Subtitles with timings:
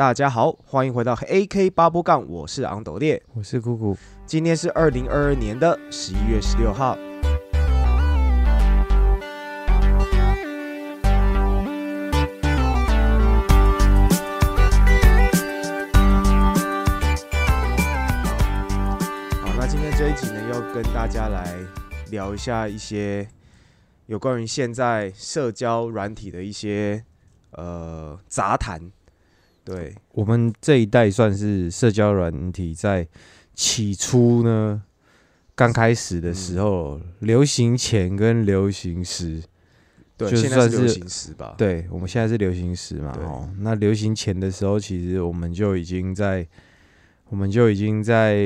[0.00, 3.22] 大家好，欢迎回到 AK 八波杠，我是昂斗烈。
[3.34, 3.94] 我是姑姑。
[4.24, 6.94] 今天是二零二二年的十一月十六号。
[19.42, 21.58] 好，那今天这一集呢，要跟大家来
[22.10, 23.28] 聊一下一些
[24.06, 27.04] 有关于现在社交软体的一些
[27.50, 28.90] 呃杂谈。
[29.64, 33.06] 对，我们这一代算是社交软体在
[33.54, 34.82] 起初呢，
[35.54, 39.42] 刚开始的时候，流行前跟流行时，
[40.16, 41.54] 对，就现在是流行时吧。
[41.58, 46.46] 对我们现在是流行时嘛，哦，那流行前的时候，其实我们就已经在，
[47.28, 48.38] 我们就已经在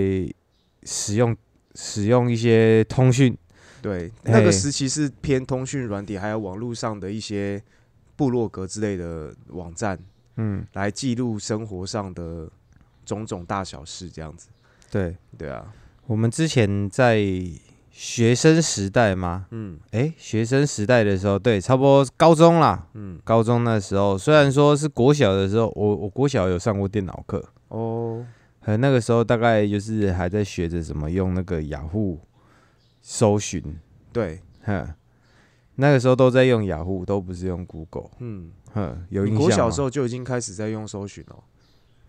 [0.83, 1.35] 使用
[1.77, 3.37] 使用一些通讯，
[3.81, 7.63] 对，那个时期是偏通讯软体，还有网络上的一些
[8.17, 9.99] 部落格之类的网站，
[10.37, 12.49] 嗯，来记录生活上的
[13.05, 14.49] 种种大小事，这样子。
[14.91, 15.73] 对，对啊，
[16.07, 17.21] 我们之前在
[17.91, 19.79] 学生时代嘛，嗯。
[19.93, 28.27] 诶，学生时代的时候，对，差不多高中啦，嗯，高中那时候，虽然说是国小的时候，我我国小有上过电脑课，哦，
[28.61, 32.21] 呃，那个时候大概就是还在学着怎么用那个雅虎
[33.03, 33.63] 搜寻，
[34.13, 34.89] 对，哼，
[35.77, 41.43] 那个时候都在用雅虎，都不是用 Google，嗯，哼，有你印象国小时候就已经开始在用搜寻哦。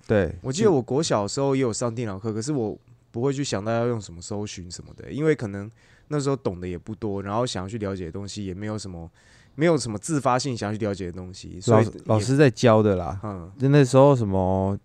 [0.08, 2.77] 对，我记得我国小时候也有上电脑课，可是我
[3.11, 5.69] 不会去想到要用什么搜寻什么的，因为可能
[6.09, 9.09] 那时候懂得也不多，然后想要去了解的东西也没有什么，
[9.55, 14.77] 没有什么自发性想要去了解的东西，所老以，老师在教的啦，嗯，就那时候什么，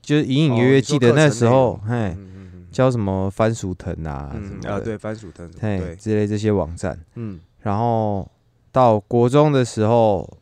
[0.00, 1.88] 就是隐隐约约记得那时候，容。
[1.88, 2.66] 嘿，嗯嗯嗯。
[2.70, 6.98] 教什么番薯藤啊，什嗯啊，么的，对，番薯藤，嘿，对，之类这些网站。
[7.14, 7.40] 嗯。
[7.60, 8.30] 然后
[8.70, 10.38] 到国中的时候，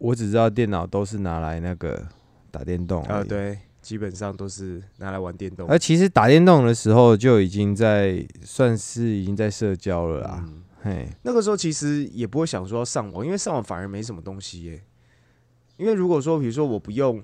[0.00, 2.04] 我只知道电脑都是拿来那个
[2.50, 10.44] 打电动啊，对，基本上都是拿来玩电动而其实打电动的时候就已经在算是已经在社交了啦。
[10.48, 14.82] 嗯嘿，那个时候其实也不会想说要上网，因为上网反而没什么东西耶。
[15.76, 17.22] 因为如果说，比如说我不用，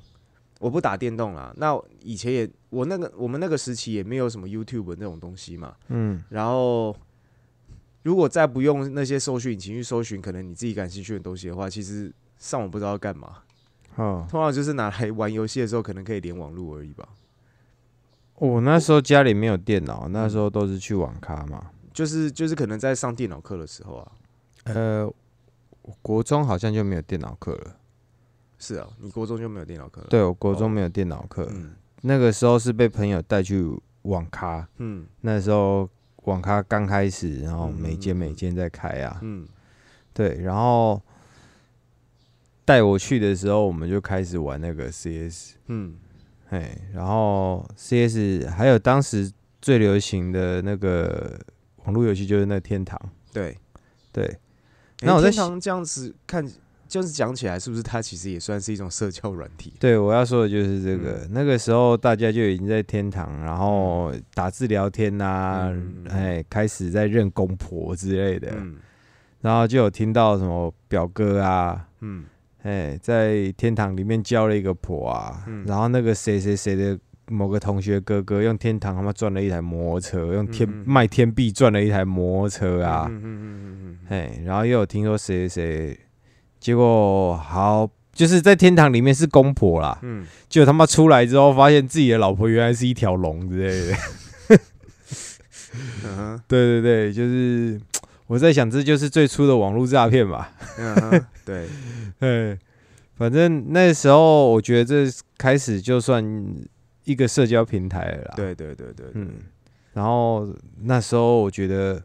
[0.60, 5.74] 我不打电动啦，那以前也我那个我们那个时期也没有什么 YouTube 那种东西嘛。
[5.88, 6.94] 嗯，然后
[8.02, 13.38] 如果再不用那些搜寻引擎去搜寻可能你自己感兴趣的东西的话，其实上网不知道要干嘛。
[13.96, 17.08] 哦，通常就是拿来玩游戏的时候，可能可以连网络而已吧。
[18.34, 21.70] 我那时候家里没有电脑，那时候都是去网咖嘛。
[21.94, 24.12] 就是就是可能在上电脑课的时候啊，
[24.64, 25.06] 呃，
[25.80, 27.76] 我国中好像就没有电脑课了。
[28.58, 30.08] 是啊，你国中就没有电脑课了。
[30.10, 33.66] 对，我国中哦没有电脑课，嗯那个时候是被朋友带去
[34.02, 34.68] 网咖。
[34.76, 35.88] 嗯那时候
[36.24, 39.18] 网咖刚开始，然后嗯每间嗯每间在开啊。
[39.22, 39.48] 嗯
[40.12, 41.00] 对，然后
[42.66, 45.94] 带我去的时候，我们就开始玩那个 CS，嗯。
[46.48, 51.36] 嘿，然后 CS 还有当时最流行的那个
[51.84, 53.00] 网络游戏就是那天堂，
[53.32, 53.56] 对。
[54.12, 54.24] 对，
[55.00, 56.46] 那那我在天堂这样子看，
[56.88, 59.74] 就是讲起来，是不是它其实也算是一种社交软体？
[59.78, 61.30] 对我要说的就是这个，嗯。
[61.32, 66.04] 那个时候大家就已经在天堂，然后打字聊天呐、嗯。
[66.08, 68.76] 哎，开始在认公婆之类的，嗯。
[69.40, 72.24] 然后就有听到什么表哥啊，嗯
[72.66, 86.00] 哎，在天堂里面交了一个婆啊，嗯然后那个谁谁谁的某个同学哥哥用天堂他妈赚了一台摩托车，用天、卖天币赚了一台摩托车啊，嗯嗯嗯嗯嗯哎、然后又有听说谁谁谁，
[86.58, 93.96] 结果好就是在天堂里面是公婆啦，嗯结果他妈出来之后发现自己的老婆原来是一条龙之类的，
[96.48, 97.80] 对对对，就是
[98.26, 100.50] 我在想这就是最初的网络诈骗吧。
[100.78, 101.66] 嗯哼，对，
[102.20, 102.58] 对，
[103.14, 106.24] 反正那时候我觉得这开始就算
[107.04, 109.34] 一个社交平台了啦。，对对对对，嗯，
[109.92, 112.02] 然后那时候我觉得，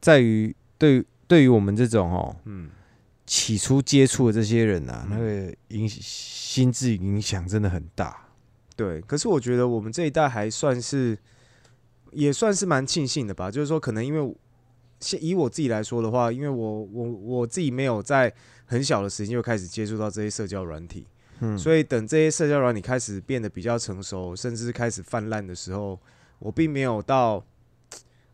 [0.00, 2.70] 在于对对于我们这种哦，嗯
[3.26, 8.26] 起初接触的这些人啊，嗯那个影心智影响真的很大。
[8.74, 9.00] 对。
[9.02, 11.16] 可是我觉得我们这一代还算是，
[12.10, 13.50] 也算是蛮庆幸的吧。
[13.50, 14.36] 就是说，可能因为
[15.00, 18.32] 现以我自己来说的话，因为我我我自己没有在
[18.66, 21.06] 很小的时间就开始接触到这些社交软体，
[21.40, 25.98] 嗯，所以等这些社交软体开始变得比较成熟，甚至开始泛滥的时候，
[26.38, 27.44] 我并没有到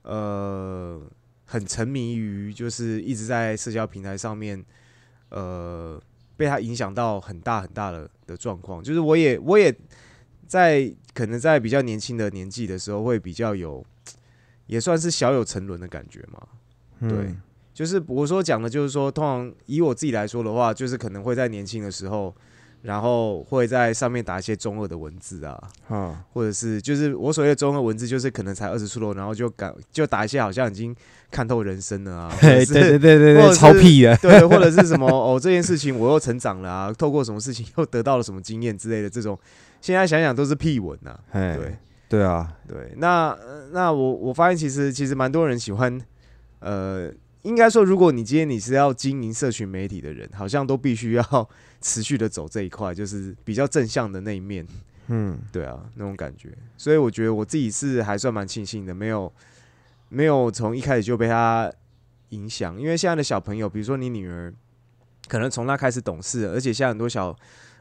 [0.03, 1.01] 呃
[1.45, 4.63] 很沉迷于就是一直在社交平台上面
[5.31, 6.01] 呃
[6.37, 8.83] 被它影响到很大很大的的状况。
[8.83, 9.75] 就是我也我也
[10.47, 13.85] 在可能在比较年轻的年纪的时候，会比较有
[14.67, 16.47] 也算是小有沉沦的感觉嘛。
[17.01, 17.09] 嗯。
[17.09, 17.35] 对
[17.77, 22.35] 就是我说讲的，就是说，通常以我自己来说的话，就是可能会在年轻的时候，
[22.81, 30.97] 然后会在上面打一些中二的文字啊，啊，或者是就是我所谓的中二文字，就是可能才二十出头，然后就敢就打一些好像已经
[31.31, 39.39] 看透人生了啊，对对对对对，超屁的，对，或者是 什么哦，这件事情我又成长了啊，透过什么事情又得到了什么经验之类的这种，
[39.83, 41.77] 现在想想都是屁文呐、哎，对
[42.09, 46.01] 对啊，对，那呃那我我发现其实其实蛮多人喜欢，
[46.67, 51.49] 呃，应该说如果你今天你是要经营社群媒体的人，好像都必须要
[51.81, 54.67] 持续的走这一块，就是比较正向的那一面。
[55.07, 56.53] 嗯，对啊，那种感觉。
[56.77, 59.33] 所以我觉得我自己是还算蛮庆幸的，没有
[60.09, 61.73] 没有从一开始就被他
[62.31, 62.81] 影响。
[62.81, 64.53] 因为现在的小朋友，比如说你女儿，
[65.29, 67.37] 可能从那开始懂事，而且现在很多小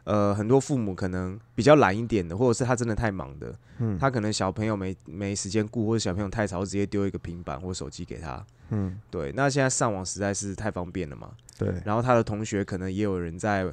[0.06, 8.44] 呃很多父母可能比较懒一点的，或者是他真的太忙的，嗯他可能小朋友没没时间顾，或者小朋友太吵，直接丢一个平板或手机给他。
[8.70, 11.32] 嗯，对，那现在上网实在是太方便了嘛。
[11.58, 13.72] 对，然后他的同学可能也有人在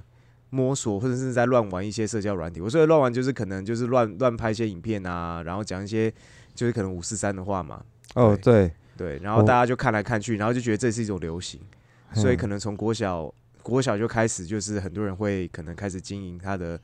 [0.51, 2.61] 摸索，或者是在乱玩一些社交软体。
[2.61, 6.13] 我说的乱玩就是可能就是乱乱拍一些影片啊，然后讲一些
[6.55, 7.83] 就是可能五四三的话嘛，
[8.15, 11.59] 哦，对，对，然后哦大家就看来看去，然后就觉得这是一种流行，
[12.13, 13.33] 所以嗯可能从国小
[13.63, 16.81] 国小就开始，就是很多人会可能开始经营他的，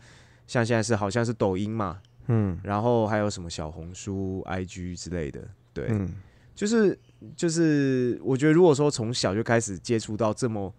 [0.46, 6.08] 像现在是好像是抖音嘛，嗯然后还有什么小红书、IG 之类的，对，嗯，
[6.54, 6.98] 就是
[7.36, 10.72] 就是，我觉得如果说从小就开始接触到这么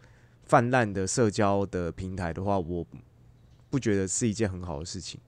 [0.46, 2.86] 泛滥的社交的平台的话，我
[3.70, 5.20] 不觉得是一件很好的事情。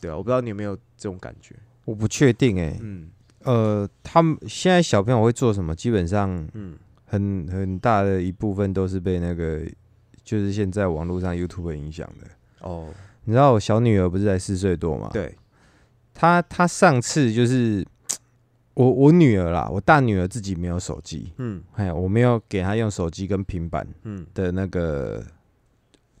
[0.00, 1.54] 对啊，我不知道你有没有这种感觉。
[1.84, 3.10] 我不确定哎，嗯
[3.40, 5.74] 呃，他们现在小朋友会做什么？
[5.74, 9.62] 基本上嗯，很很大的一部分都是被那个，
[10.24, 12.26] 就是现在网络上 YouTube 影响的。
[12.66, 12.88] 哦，
[13.24, 15.36] 你知道我小女儿不是才四岁多吗？，对，
[16.14, 17.86] 她她上次就是
[18.72, 25.22] 我我女儿啦，我大女儿自己没有手机，嗯哎，我没有给她用手机跟平板嗯，的那个，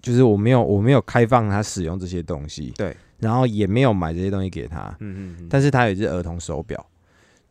[0.02, 6.84] 就是我没有我没有开放她使用这些东西，对，然后也没有买这些东西给她，嗯嗯嗯，但是她有一只儿童手表。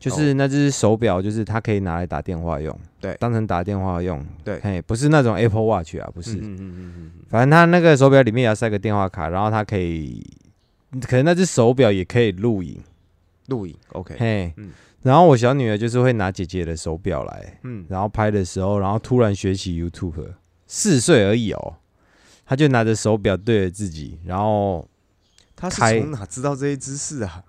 [0.09, 3.15] 就是那只手表，就是她可以拿来打电话用，对。
[3.19, 4.59] 当成打电话用，对。
[4.61, 7.11] 嘿，不是那种 Apple Watch 啊，不是，嗯嗯嗯嗯嗯。
[7.29, 10.21] 反正它那个手表里面也要塞个电话卡，然后它可以，
[11.01, 12.81] 可能那只手表也可以录影，
[13.47, 14.71] 录影，OK，嘿，嗯。
[15.03, 20.33] 然后我小女儿就是会拿姐姐的手表来，嗯，然后拍的时候，然后突然学起 YouTube，
[20.67, 21.75] 四岁而已哦，
[22.45, 24.87] 她就拿着手表对着自己，然后
[25.55, 27.43] 她是从哪知道这些知识啊？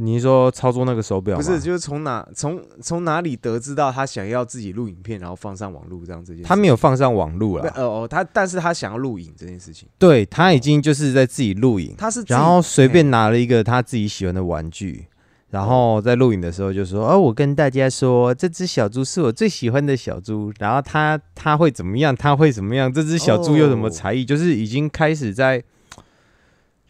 [0.00, 1.42] 你是说操作那个手表吗？
[1.42, 6.48] 不是，就是从哪从从哪里得知到他想要自己录影片，然后放上网络这样这件事？
[6.48, 15.06] 他没有放上网络啦，不呃哦，他但是他想要录影这件事情，对他已经就是在自己录影，他是然后随便拿了一个他自己喜欢的玩具，
[15.50, 22.14] 然后在录影的时候就说：“哦，我跟大家说，这只小猪是我最喜欢的小猪，然后他他会怎么样？
[22.14, 22.92] 他会怎么样？
[22.92, 24.24] 这只小猪有什么才艺？
[24.24, 25.60] 就是已经开始在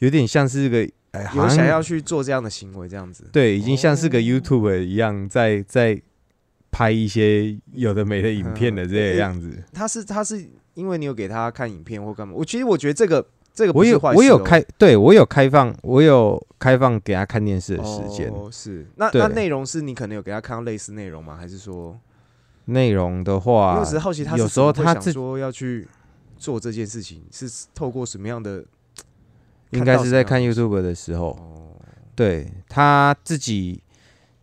[0.00, 3.28] 有点像是个哎，有想要去做这样的行为，这样子。
[3.32, 6.00] 对，已经像是个哦 YouTube 一样，在在
[6.70, 9.62] 拍一些有的没的影片的这个样子。
[9.72, 12.34] 他是他是因为你有给他看影片或干嘛？
[12.36, 18.28] 我其实我觉得这个这个不我有是坏事哦我有开，对我有开放，我有开放给他看电视的时间。
[18.30, 21.36] 哦、是那那内容是你可能有给他看到类似内容吗？
[21.36, 21.98] 还是说？
[22.66, 25.88] 内容的话我只是，好奇他有时候他自想说要去
[26.36, 28.62] 做这件事情，是透过什么样的？
[29.70, 31.76] 应该是在看 YouTube 的时候，哦，
[32.14, 33.82] 对他自己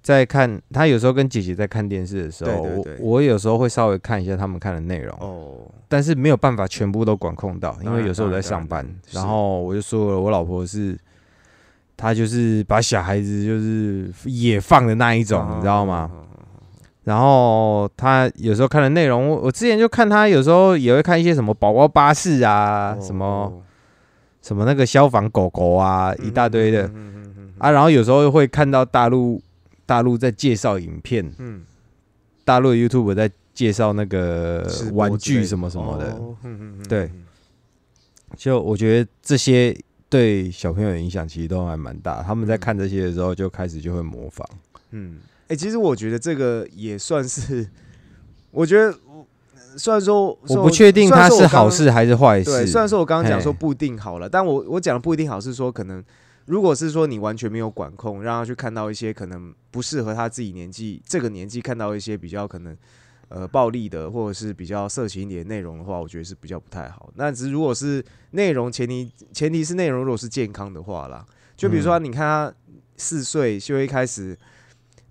[0.01, 10.97] 在看，他有时候跟姐姐在看电视的时候，对对对我我有时候会稍微看一下他们看的内容，哦，但是没有办法全部都管控到，因为有时候我在上班然，后我就说了，我老婆是。
[11.97, 16.11] 她就是把小孩子就是野放的那一种，你知道吗？
[16.13, 16.27] 哦？
[17.05, 23.63] 然后他有时候看的内容，我我之前就看他有时候也会看一些什么宝宝巴士啊，哦什么
[24.45, 26.91] 什么那个消防狗狗啊，一大堆的。
[27.57, 29.41] 啊，然后有时候会看到大陆
[29.85, 31.63] 大陆在介绍影片，嗯，
[32.43, 36.19] 大陆的 YouTube 在介绍那个玩具什么什么的，
[36.89, 37.23] 对嗯
[38.35, 39.73] 就我觉得这些
[40.09, 42.21] 对小朋友的影响其实都还蛮大。
[42.21, 44.45] 他们在嗯看这些的时候，就开始就会模仿。
[44.91, 47.65] 嗯，哎、其实我觉得这个也算是，
[48.51, 49.14] 我觉得我
[49.77, 52.71] 虽然说我不确定它是好，事还是坏虽然说我刚对，事。
[52.71, 56.03] 虽然说我刚刚讲说嘿不一定好了，但我我讲的不一定好是说可能。
[56.47, 62.77] 如果是说你完全没有管控，让他去看到一些可能不适合他自己年纪这个年纪看到一些比较可能
[63.29, 67.09] 呃暴力的或者是比较色情一点内容的话，我觉得是比较不太好。
[67.15, 71.25] 那只是如果是内容前提前提是内容如果是健康的话啦，
[71.57, 72.53] 就比如说你看他
[72.95, 74.37] 四岁就会开始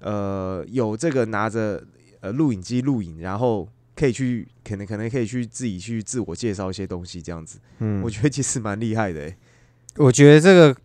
[0.02, 1.82] 呃有这个拿着
[2.20, 9.36] 呃录影机录影，然后可以去可能可能可以去自己去自我介绍一些东西这样子，嗯我觉得其实蛮厉害的、欸。
[9.96, 10.76] 我觉得这个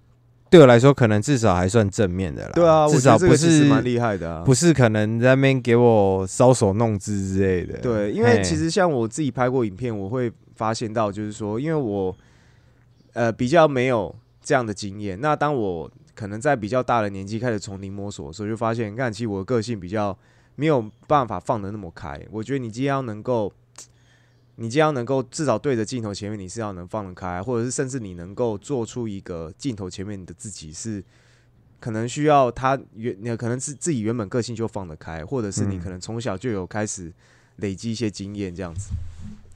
[0.50, 2.52] 对我来说，可能至少还算正面的啦。
[2.54, 4.44] 对啊，至少不是蛮厉害的啊。
[4.44, 7.80] 不是可能在那边给我搔首弄姿之类的。
[7.80, 12.16] 对，因为其实像我自己拍过影片，我会发现到，就是说，因为我
[13.14, 20.18] 呃比较没有这样的经验，那当我可能在比较大的年纪开始从零摸索的时候，就发现，看其实我的个性比较
[20.60, 22.22] 没有办法放的那么开。
[22.30, 23.54] 我觉得你既然要能够，
[24.56, 31.04] 你既然要能够至少对着镜头前面，你是要能放得开，或者是甚至你能够做出一个镜头前面的自己是。
[31.82, 37.10] 可能需要他原，你可能是自己原本个性就放得开，或者是你嗯可能从小就有开始
[37.60, 38.90] 累积一些经验，这样子。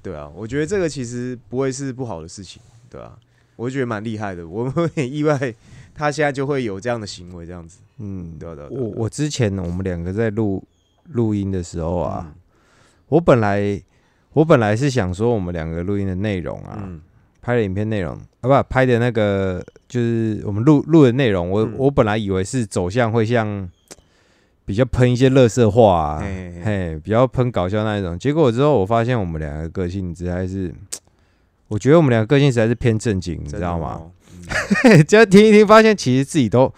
[0.01, 3.19] 对啊，我觉得这个其实不会是不好的事情，对啊，
[3.57, 5.53] 我就觉得蛮厉害的，我 有点意外，
[5.93, 7.79] 他现在就会有这样的行为，这样子。
[7.97, 10.63] 嗯，对啊对啊对啊我我之前我们两个在录
[11.09, 12.33] 录音的时候啊，嗯
[13.09, 13.79] 我本来
[14.33, 17.01] 我本来是想说我们两个录音的内容啊，嗯
[17.41, 23.69] 拍的影片内容啊，不拍的那个就是我们录录的内容，我、嗯我本来以为是走向会像
[24.65, 28.17] 比较喷一些乐色话啊，嘿嘿嘿，比较喷搞笑那一种。
[28.17, 30.73] 结果之后我发现我们两个个性实在是，
[31.67, 34.01] 我觉得我们两个个性实在是偏正经，你知道吗？
[34.01, 34.11] 哦？
[34.85, 36.73] 嗯 只要听一听，发现其实自己都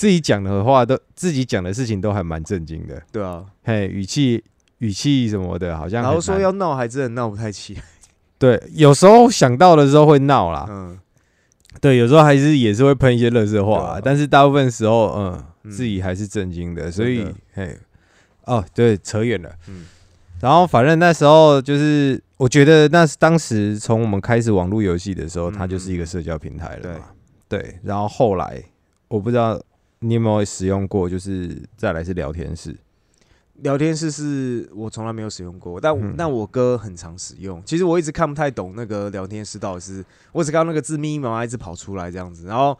[0.00, 4.42] 自己讲的话都自己讲的事情都还蛮震惊的，对啊，嘿，语气
[4.78, 7.82] 语气什么的，好像然后说要闹，还真的闹不太起来。
[8.38, 10.98] 对，有时候想到的时候会闹啦，嗯，
[11.82, 15.70] 对，有时候还是也是会喷一些乐色话但是大部分时候，嗯，嗯。
[15.70, 17.76] 自己还是震惊的，所以，嘿，
[18.46, 19.50] 哦，对，扯远了。
[19.68, 19.84] 嗯。
[20.40, 26.82] 然后反正那时候就是，我觉得那是当时从我们开始网络游戏的时候，嗯它就是一个社交平台了
[27.48, 27.60] 对。
[27.60, 28.62] 对，然后后来
[29.08, 29.60] 我不知道
[30.02, 32.74] 你有没有使用过，就是再来是聊天室。
[33.56, 37.62] 聊天室是我从来没有使用过，但我、嗯但我哥很常使用。
[37.66, 40.02] 其实我一直看不太懂那个聊天室到底是，
[40.32, 42.46] 我只看到那个字密密麻麻一直跑出来这样子。
[42.46, 42.76] 然后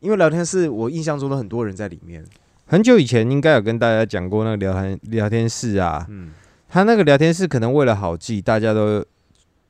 [0.00, 2.24] 因为聊天室，我印象中的很多人在里面。
[2.66, 6.32] 很久以前应该有跟大家讲过那个聊天聊天室啊，嗯
[6.68, 9.04] 他那个聊天室可能为了好记，大家都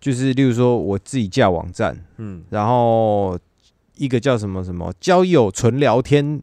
[0.01, 3.39] 就是例如说我自己架网站，嗯然后
[3.97, 6.41] 一个叫什么什么交友纯聊天，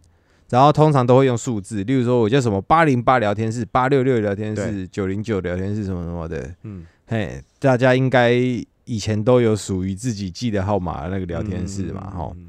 [0.50, 8.32] 然后通常都会用数字，例如说我叫什么八零八聊天室、八六六聊天室、九零九聊天室什么什么的，嗯，嘿，大家应该
[8.86, 12.48] 以前都有属于自己记的号码的那个聊天室嘛，哈、嗯。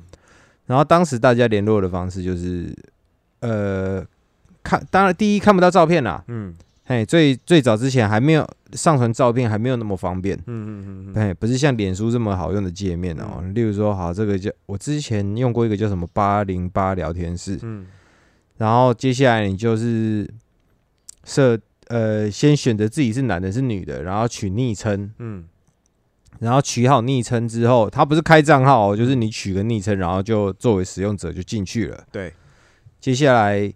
[0.66, 2.74] 然后当时大家联络的方式就是，
[3.40, 4.04] 呃，
[4.62, 6.54] 看，当然第一看不到照片啦，嗯
[6.90, 10.36] 嘿，最最早之前还没有上传照片，还没有那么方便。
[10.38, 13.44] 嗯嗯嗯嗯哎，不是像脸书这么好用的界面哦。
[13.54, 17.86] 例如说，好，这个叫我之前用过一个叫什么八零八聊天室，嗯
[18.56, 20.28] 然后接下来你就是
[21.22, 21.56] 设
[21.86, 25.44] 呃，先选择自己是男的是女的，然后取昵称，嗯
[26.40, 32.04] 然后取好昵称之后，它不是开账号、哦，就是你取个昵称，然后就作为使用者就进去了。
[32.10, 32.34] 对，
[33.00, 33.72] 接下来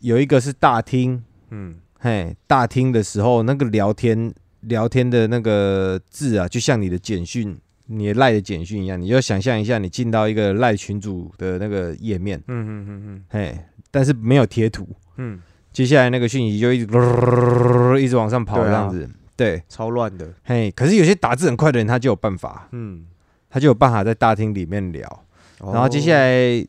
[0.00, 7.56] 有一个是大厅，嗯嘿，大厅的时候那个聊天聊天的那个字啊，就像你的简讯、
[7.86, 13.56] 你的赖的简讯一样，你就想象一下，你进到一个赖群主的那个页面，嗯嗯嗯嗯嘿，
[13.92, 15.40] 但是没有贴图，嗯，
[15.72, 20.28] 接下来那个讯息就一直一直往上跑这样子，对，超乱的。
[20.42, 23.04] 嘿，可是有些打字很快的人，他就有办法，嗯，
[23.48, 25.24] 他就有办法在大厅里面聊，
[25.60, 26.66] 然后接下哦，来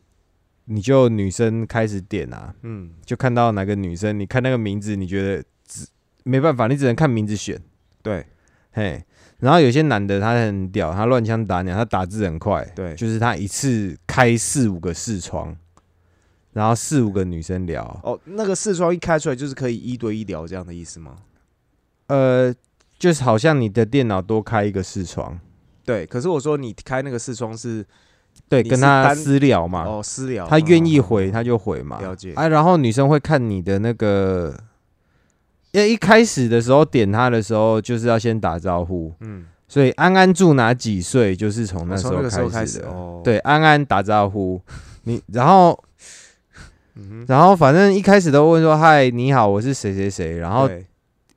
[0.66, 2.90] 你就女生开始点啊，嗯。
[3.04, 5.86] 就看到哪个女生，你看那个名字，你觉得只
[6.22, 7.60] 没办法，你只能看名字选。
[8.02, 8.26] 对。
[8.72, 9.04] 嘿，
[9.38, 12.94] 然后有些男的他很屌，他乱枪打鸟，他打字很快，对。
[12.94, 15.56] 就是他一次开四五个视窗，
[16.52, 21.18] 然后四五个女生聊，哦，那个视窗一开出来就是可以一对一聊这样的意思吗？
[22.08, 22.52] 呃，
[22.98, 25.38] 就是好像你的电脑多开一个视窗，
[25.84, 27.86] 对，可是我说你开那个视窗是
[28.62, 34.54] 对，跟他私聊嘛，哦私聊，他愿意嗯回他就回嘛，了解啊，然后女生会看你的那个，
[35.72, 42.84] 因为一开始的时候点他的时候就是要先打招呼，嗯，所以安安住哪几岁就是从那时候开开始的。
[42.84, 44.60] 始哦，，对，安安打招呼，
[45.02, 45.82] 你然后
[47.26, 50.70] 然后反正一开始都问说嗨你好，我是谁谁谁，然后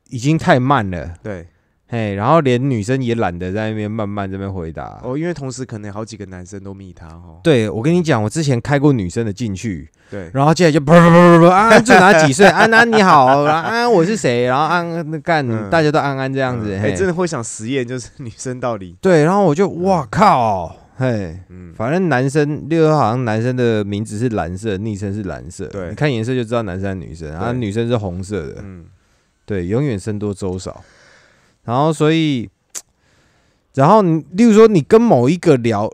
[0.09, 1.47] 已经太慢了，对
[1.89, 4.99] 嘿，然后连女生也懒得在那边慢慢这边回答。
[5.03, 12.45] 哦，因为同时可能好几个男生都密他哦，对，我跟你讲，我之前开过女生的进去，对，然后接下来就噗噗噗噗噗，安安几岁？
[12.47, 14.43] 安安你好，安安我是谁？
[14.43, 28.83] 然后安安那干，嗯大家都安安这样子，哎，嘿，真的会想实验，就是女生到底，对，然后我就哇靠，嘿，嗯，反正男生，六号好像男生的名字是蓝色，昵称是蓝色，对你看颜色就知道男生还是女生，然后女生是红色的，嗯
[29.45, 30.83] 对，永远僧多粥少。
[31.67, 32.49] 然后所以，
[33.73, 35.91] 然后你，例如说你跟某一个聊，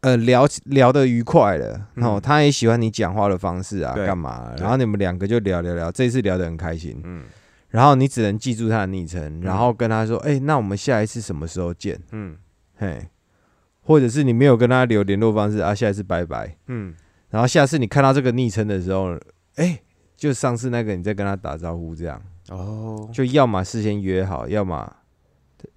[0.00, 4.06] 呃聊聊得愉快了，然后，他也喜欢你讲话的方式啊，对。
[4.06, 4.52] 干嘛？
[4.56, 4.62] 对。
[4.62, 7.24] 然后你们两个就聊聊聊，这一次聊得很开心，嗯。
[7.68, 12.00] 然后你只能记住他的昵称，然后跟他说，哎、那我们下一次什么时候见？
[12.12, 12.38] 嗯。
[12.78, 13.06] 嘿，
[13.82, 16.56] 或者是你没有跟他留联络方式啊，下一次拜拜。
[16.68, 16.94] 嗯，
[17.28, 19.14] 然后下次你看到这个昵称的时候，
[19.56, 19.78] 哎、
[20.16, 22.20] 就上次那个你再跟他打招呼，这样。
[22.48, 24.90] 哦，就要么事先约好，要么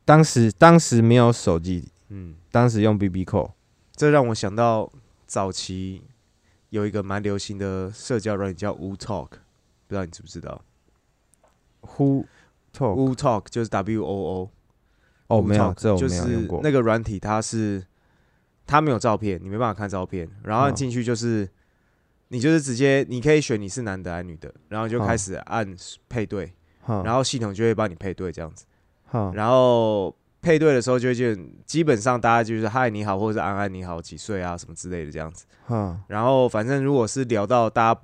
[0.04, 3.54] 当时当时没有手机，嗯，当时用 BB 扣，
[3.96, 4.92] 这让我想到
[5.26, 6.04] 早期
[6.70, 10.62] 有一个蛮流行的社交软件叫 Wu Talk，不知道你知不知道
[11.82, 12.26] Who
[12.74, 14.52] Talk？Wu Talk 就是 W O O，
[15.28, 16.62] 哦，没有，Talk 这我就是没有用过。
[16.64, 17.86] 那个软体，它是
[18.66, 21.50] 它没有照片，你没办法看照片，然后进去就是。
[22.30, 25.78] 你就是直接，你可以选你是男的还是女的，然后就嗯开始按
[26.10, 26.52] 配对，
[26.88, 28.66] 然然后系统就会帮你配对这样子。
[29.16, 35.46] 后然后配对的时候就会就基本上大家就是嗨你好，或者是安安你好，几岁啊什么之类的这样子。
[35.70, 38.02] 嗯然后反正如果是聊到大家，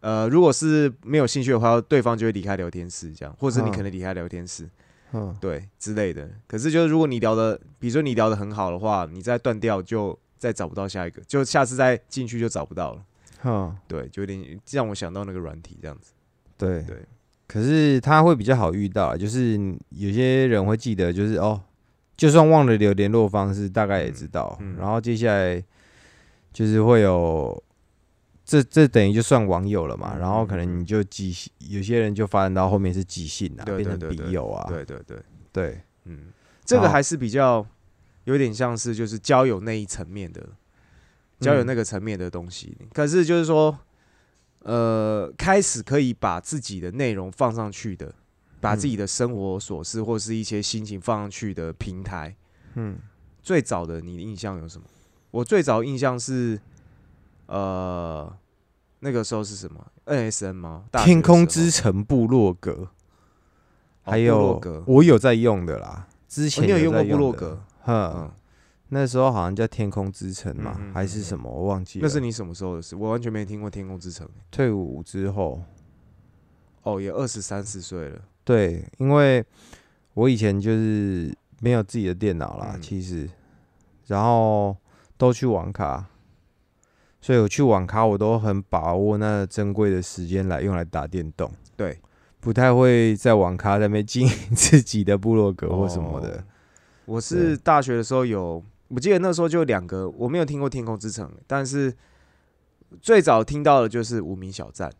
[0.00, 4.68] 呃，如果是没有兴趣的话，对方就会离开聊天室这样，或者你嗯可能离开聊天室，
[5.12, 6.28] 嗯对之类的。
[6.46, 13.04] 可是就是如果你聊的，比如说你聊的很好的话，你再断掉就再找不到下一个，就下次再进去就找不到了。
[13.44, 16.12] 嗯，对，就有点让我想到那个软体这样子。
[16.58, 16.96] 对对。
[17.54, 19.56] 可是他会比较好遇到啊，就是
[19.90, 21.62] 有些人会记得，就是哦，
[22.16, 24.58] 就算忘了留联络方式，大概也知道。
[24.60, 25.62] 嗯嗯然后接下来
[26.52, 27.62] 就是会有，
[28.44, 30.14] 这这等于就算网友了嘛。
[30.16, 34.66] 嗯然后可能你就寄，有些人就发展到后面是寄信啊，对变成笔友啊。
[34.68, 35.16] 对对对，
[35.52, 36.32] 对嗯，
[36.64, 37.64] 这个还是比较
[38.24, 40.44] 有点像是就是交友那一层面的，
[41.38, 42.76] 交友嗯那个层面的东西。
[42.92, 43.78] 可是就是说，
[44.64, 48.12] 呃，开始可以把自己的内容放上去的，
[48.60, 52.34] 把自己的生活琐事或是一些心情放上去的平台，
[52.74, 52.98] 嗯，
[53.42, 54.84] 最早的你的印象有什么？
[55.30, 56.58] 我最早印象是，
[57.46, 58.34] 呃，
[59.00, 60.84] 那个时候是什么？NSN 吗？
[60.92, 62.88] 天空之城部落格，哦
[64.02, 66.06] 还有格我有在用的啦。
[66.28, 67.60] 之哦前你有用过部落格？
[67.82, 68.30] 哼，嗯，
[68.88, 72.06] 那时候好像叫天空之城嘛，嗯嗯嗯还是什么，我忘记了。
[72.06, 72.94] 那是你什么时候的事？
[72.94, 74.28] 我完全没听过天空之城。
[74.50, 75.62] 退伍之后，
[76.82, 78.20] 哦，也二十三四岁了。
[78.44, 79.44] 对，因为
[80.12, 83.28] 我以前就是没有自己的电脑啦，嗯其实，
[84.06, 84.76] 然后
[85.16, 86.06] 都去网咖，
[87.20, 91.98] 所以我去网咖我都很把握那珍贵的时间来用来打电动，对，
[92.38, 96.36] 不太会在网咖在那边经营自己的部落格或什么的。
[96.36, 96.44] 哦
[97.06, 98.64] 我是大学的时候有，
[98.94, 101.92] 我记得那时候就两个，我没有听过天空之城，但是
[103.02, 104.92] 最早听到的就是无名小站。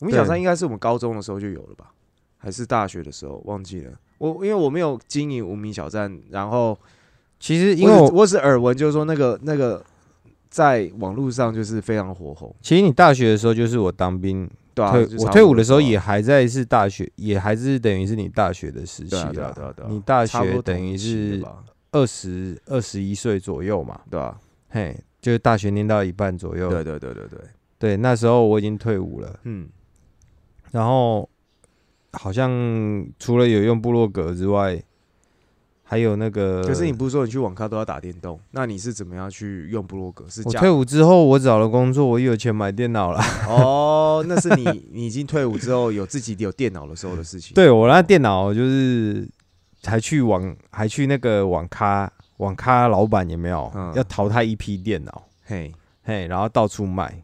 [0.00, 1.92] 无名小站应该是我们高中的时候就有了吧？
[2.38, 3.92] 还是大学的时候忘记了？
[4.18, 6.78] 我因为我没有经营无名小站，然后
[7.38, 9.84] 其实因为我我只我只耳闻，就是说那个那个
[10.48, 24.38] 在网络上就是非常火红，其实你大学的时候就是我当兵对啊，我退伍的时候也还在是大学，也还是等于是你大学的时期对啊对啊对啊对啊，你大学等于是吧，二十二十一岁左右嘛，对吧？
[24.68, 26.68] 嘿，就是大学念到一半左右。
[26.68, 27.40] 对对对对对，
[27.78, 29.68] 对，那时候我已经退伍了，嗯，
[30.70, 31.28] 然后
[32.12, 32.50] 好像
[33.18, 34.82] 除了有用部落格之外，
[35.82, 36.62] 还有那个。
[36.62, 38.38] 可是你不是说你去网咖都要打电动？
[38.50, 40.28] 那你是怎么样去用部落格？
[40.28, 43.20] 是退伍之后，我找了工作，我有钱买电脑了。
[43.48, 47.54] 哦，那是你你已经退伍之后有自己有电脑的时候的事情。
[47.56, 49.26] 对我那电脑就是
[49.84, 55.24] 还去网还去那个网咖，网咖老板有没有、嗯要淘汰一批电脑？
[55.44, 57.22] 嘿，嘿，然后到处卖。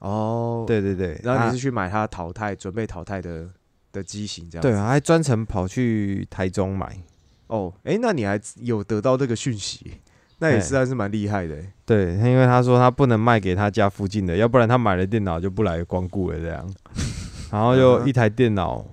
[0.00, 3.48] 哦，，对对对，然后你是啊去买他淘汰准备淘汰的
[3.92, 4.62] 的机型这样。
[4.62, 6.98] 对，，还专程跑去台中买。
[7.46, 10.00] 哦，哎，那你还有得到这个讯息，
[10.38, 11.72] 那也嘿实在是蛮厉害的欸。
[11.86, 16.68] 对，因为他说他不能卖给他家附近的，要不然他买了电脑就不来光顾了这样。
[17.52, 18.84] 然后就一台电脑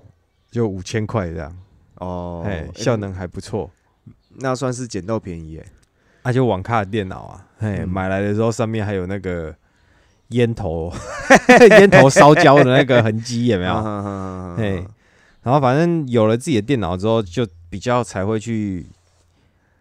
[0.50, 1.56] 就五千块这样，
[2.00, 3.70] 哦，哎、诶效能还不错。
[4.36, 5.66] 那算是捡到便宜哎。
[6.22, 9.54] 而且网咖的电脑啊，嘿，嗯买来的时候上面还有那个
[10.28, 10.92] 烟头，
[11.78, 13.72] 烟头烧焦的那个痕迹，有没有？
[13.74, 14.84] 有嘿，
[15.42, 18.84] 然后反正有了自己的电脑之后，就比较才会去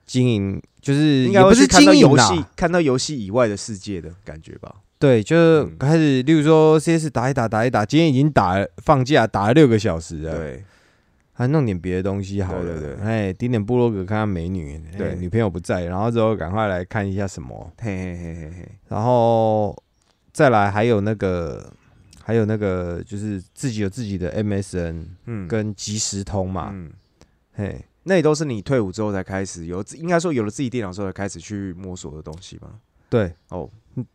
[0.06, 4.74] 经营，就是也不是看到经营游戏，看到游戏以外的世界的感觉吧。
[4.98, 10.64] 对，就嗯开始，例如说 CS 打一打打一打，今天已经打了放假打了六个小时了，，对，
[11.40, 13.06] 还弄点别的东西好了，对对对。
[13.06, 19.74] 哎，点点部落格看看美女，哎对女朋友不在，然后之后赶快来看一下什么，嘿嘿嘿嘿嘿，然后
[20.34, 21.72] 再来还有那个
[22.22, 26.92] 还有那个就是自己有自己的 MSN 嗯，跟即时通嘛，嗯，
[27.54, 32.70] 嘿，那也都是你退伍之后才开始有，应该说有了自己电脑之后才开始去摸索的东西吧？
[33.10, 33.70] 对，哦，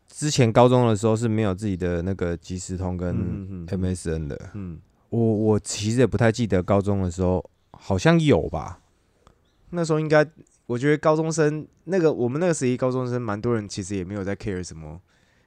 [0.08, 4.38] 之前高中的时候是没有自己的那个即时通跟 MSN 的。
[4.52, 4.78] 嗯，
[5.14, 8.80] 我我其实也不太记得高中的时候好像有吧。
[9.70, 10.26] 那时候应该，
[10.66, 15.00] 我觉得高中生那个我们那个时期高中生，蛮多人其实也没有在 care 什么，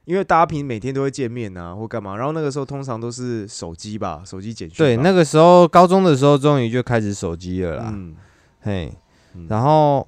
[0.04, 2.16] 因为大家平时每天都会见面啊，或干嘛。
[2.16, 4.76] 然后那个时候通常都是手机吧，手机简讯。
[4.76, 7.90] 对，那个时候高中的时候终于就开始手机了啦。
[7.94, 8.16] 嗯
[8.60, 8.92] 嘿，
[9.34, 10.06] 嗯然后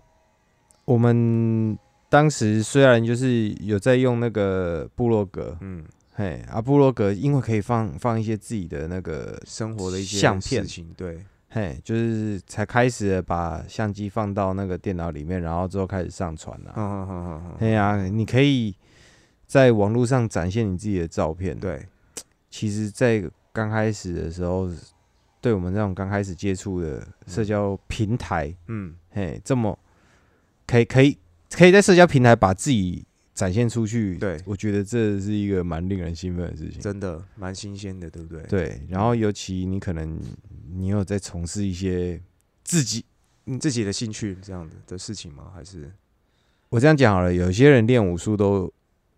[0.85, 10.65] 我们当时虽然就是有在用那个部落格，嗯，嘿啊，部落格因为可以放放一些自己的那个，生活的一些相片
[10.97, 16.75] 对，嘿，就是才开始把相机放到那个电脑里面，然后之后开始上传啊。
[16.77, 18.75] 嗯嗯嗯嗯嗯，嘿呀、你可以
[19.47, 21.87] 在网络上展现你自己的照片。，对，
[22.51, 24.69] 其实，在刚开始的时候，
[25.41, 29.79] 对我们这种刚开始接触的社交平台，嗯，嘿，这么
[30.67, 31.17] 可以可以
[31.51, 36.81] 可以在社交平台把自己展现出去，对我觉得这是一个蛮令人兴奋的事情。
[36.81, 40.21] 真的蛮新鲜的，对不对？，对，然后尤其你可能
[40.73, 42.21] 你有在从事一些
[42.65, 43.05] 自己，
[43.61, 45.51] 自己的兴趣这样子的事情吗？
[45.55, 45.91] 还是
[46.69, 48.73] 我这样讲好了，有些人练武术都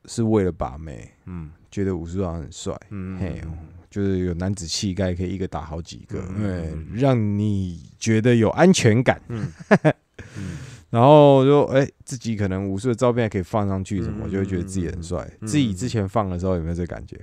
[0.05, 3.59] 是为了把妹，嗯觉得武术好像很帅，嗯嘿嗯
[3.91, 9.21] 就是有男子气概，可以一个打好几个，嗯对嗯，让你觉得有安全感。
[9.29, 9.53] 嗯
[10.39, 10.57] 嗯
[10.93, 15.27] 然后就哎、自己可能武术的照片还可以放上去什么，嗯就会觉得自己很帅。
[15.41, 17.19] 嗯自己之前放的时候有没有这感觉？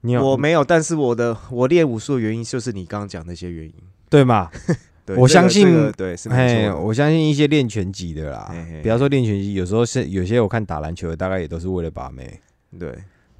[0.00, 3.74] 你有我没有，但是我的我练武术的原因就是你刚刚讲那些原因。
[4.08, 4.50] 对嘛？
[5.06, 6.80] 对这个我相信这个对是没哎，错。
[6.80, 12.40] 我相信一些练拳击的啦嘿嘿，不要说练拳击，有时候是有些我看打篮球的，大概也都是为了把妹。
[12.76, 12.92] 对，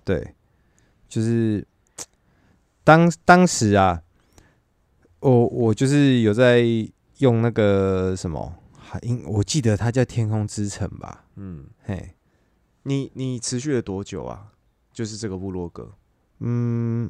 [0.04, 0.34] 对，
[1.08, 1.66] 就是
[2.84, 4.00] 当当时啊，
[5.18, 6.64] 我我就是有在
[7.18, 8.54] 用那个什么，
[8.90, 12.12] 还应我记得它叫天空之城吧，嗯，嘿，
[12.82, 14.48] 你你持续了多久啊？
[14.92, 15.92] 就是这个部落格，
[16.40, 17.08] 嗯，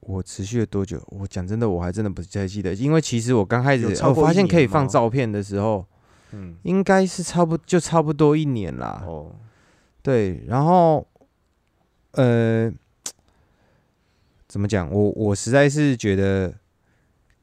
[0.00, 0.98] 我持续了多久？
[1.08, 5.86] 我讲真的，我还真的不太记得，因为其实我刚开始我发现可以放照片的时候，
[6.30, 9.04] 嗯，应该是差不就差不多一年啦。
[9.06, 9.30] 哦，
[10.00, 11.06] 对，然后
[12.12, 12.72] 呃，
[14.48, 14.90] 怎么讲？
[14.90, 16.54] 我我实在是觉得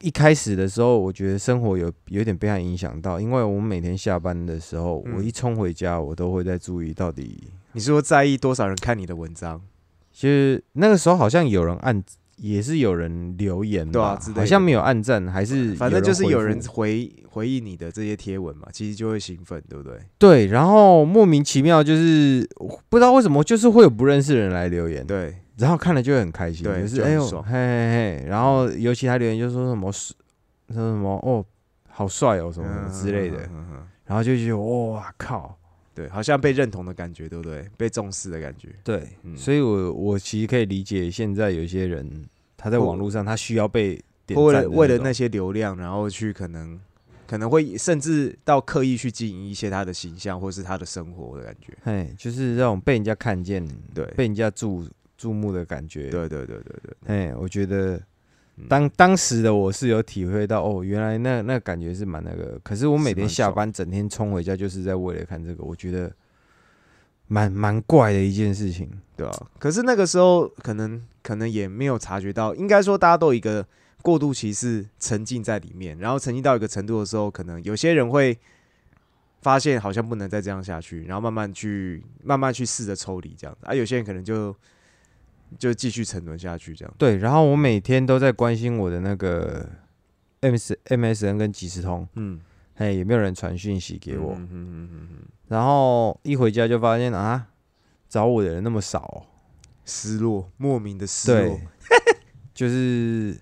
[0.01, 9.62] 一开始的时候，我觉得生活有有点被他影响到，因为我们每天下班的时候，嗯我一冲回家，我都会在注意到底，你是说在意多少人看你的文章？
[10.12, 12.03] 其实那个时候好像有人按。
[12.41, 19.99] 也是有人留言吧，对啊之类的好像没有按赞，还是反正就是有人回复回回应你的这些贴文嘛，其实就会兴奋，对不对？
[20.17, 22.47] 对，然后莫名其妙就是
[22.88, 30.15] 不知道为什么，就是会有不认识的人来留言，对，然后看了就会很开心，对就是哎呦，嘿嘿嘿，然后尤其他留言就说什么说
[30.72, 31.45] 什么哦，
[31.89, 35.56] 好帅哦，什么什么之类的，嗯嗯嗯然后就觉得哇靠，
[35.93, 37.69] 对，好像被认同的感觉，对不对？
[37.78, 39.36] 被重视的感觉，对，嗯。
[39.36, 44.74] 所以我我其实可以理解现在有一些人他在网络上他需要被点或为赞的种。
[44.74, 46.80] 了为了那些流量，然后去可能
[47.28, 51.78] 可能会甚至到刻意去经营一些他的形象或是他的生活的感觉。
[51.84, 54.88] 嘿，就是这种被人家看见、对，被人家注
[55.19, 57.97] 注目的感觉，对对对对对，哎，我觉得
[58.55, 62.58] 嗯当当时的我是有体会到，哦，原来那那感觉是蛮那个。
[62.63, 66.10] 可是我每天下班整天冲回家，就是在为了看这个，我觉得
[67.27, 68.89] 蛮蛮怪的一件事情。
[69.17, 69.47] 对啊。
[69.60, 73.67] 可是那个时候可能可能也没有察觉到，应该说大家都有一个
[74.01, 78.38] 过渡期是沉浸在里面，然后沉浸到一个程度的时候，可能有些人会
[79.41, 83.65] 发现好像不能再这样下去，然后慢慢去慢慢去试着抽离这样子。
[83.65, 84.55] 啊，有些人可能就
[85.57, 86.93] 就继续沉沦下去这样。
[86.97, 89.67] 对，然后我每天都在关心我的那个
[90.41, 92.39] M S M S N 跟即时通，嗯，
[92.75, 94.33] 嘿，有没有人传讯息给我？
[94.33, 97.47] 嗯嗯嗯嗯嗯，然后一回家就发现啊，
[98.07, 99.25] 找我的人那么少哦、
[99.85, 101.62] 失落，莫名的失落对。，
[102.53, 103.39] 就是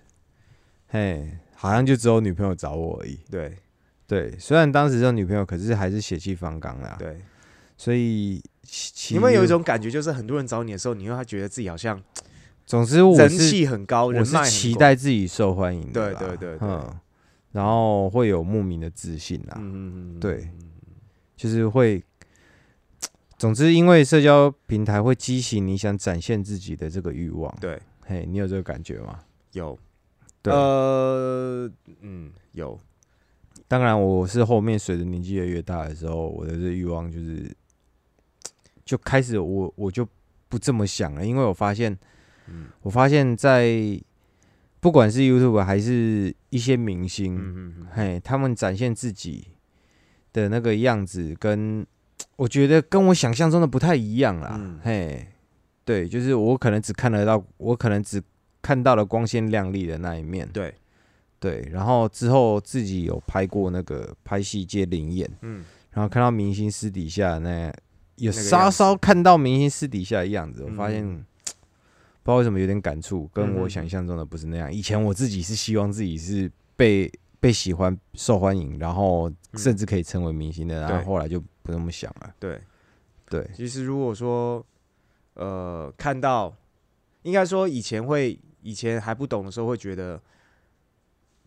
[0.86, 3.18] 嘿，好像就只有女朋友找我而已。
[3.30, 3.56] 对
[4.06, 7.20] 对，虽然当时有女朋友，可是还是血气方刚啦。，对，
[7.76, 8.57] 所以其
[9.10, 12.00] 你们有一，种感觉，就是很多人找你的时候，你会觉得自己好像
[12.66, 14.74] 总之我人气很高，我人脉很是期。
[14.74, 16.28] 待自己受欢迎的对。
[16.28, 17.00] 对对对嗯，
[17.52, 20.48] 然后会有莫名的自信啦，嗯嗯嗯，对
[21.36, 22.02] 就是会。
[23.38, 27.56] 总之，因为社交平台会激起你想展现自己的这个欲望。
[27.60, 29.20] 对，嘿，你有这个感觉吗？
[29.52, 29.78] 有，
[30.42, 32.76] 对，呃，嗯，有，
[33.68, 37.48] 当然，我是后面随着年纪越来越大的时候，我的这欲望就是
[38.88, 40.08] 就开始我我就
[40.48, 41.92] 不这么想了，因为我发现，
[42.46, 42.68] 嗯。
[42.80, 44.00] 我发现在
[44.80, 49.48] 不管是 YouTube 还是一些明星，嗯嘿，他们展现自己
[50.32, 51.86] 的那个样子跟
[52.36, 54.56] 我觉得跟我想象中的不太一样啦。
[54.58, 54.80] 嗯。
[54.82, 55.28] 嘿，
[55.84, 58.22] 对，就是我可能只看得到，我可能只
[58.62, 60.48] 看到了光鲜亮丽的那一面。
[60.48, 60.74] 对，
[61.38, 67.70] 对，然后之后自己有拍过那个拍戏接灵演，嗯，然后看到明星私底下那
[68.18, 71.04] 有那个稍稍看到明星私底下的样子，我发现。
[71.04, 71.24] 嗯
[72.20, 74.70] 不知道为什么有点感触，跟我嗯想象中的不是那样。
[74.70, 82.34] 以前我自己是希望自己是被被喜欢、受欢迎，然后甚至可以成为明星的，然后后来就不那么想了。
[82.38, 82.60] 对。
[83.30, 84.62] 对，其实如果说，
[85.34, 86.54] 呃，看到，
[87.22, 90.20] 应该说以前会，以前还不懂的时候会觉得，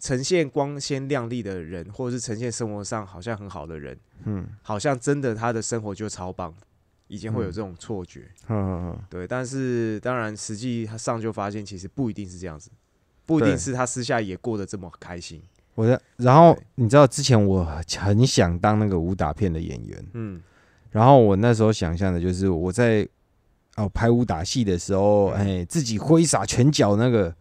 [0.02, 6.52] 呈现光鲜亮丽的人，或者是呈现生活上好像很好的人，嗯，好像真的他的生活就超棒。
[7.08, 7.52] 以前会有嗯。
[7.52, 12.72] 这种错觉，哼哼哼对，但是当然实际上就发现，其实不一定是这样子，
[13.28, 15.40] 不一定是他私下也过得这么开心。
[15.76, 17.64] 我的，然后你知道之前我
[18.00, 20.42] 很想当那个武打片的演员，嗯。
[20.90, 23.08] 然后我那时候想象的就是我在
[23.76, 27.36] 哦拍武打戏的时候，哎，自己挥洒拳脚那个。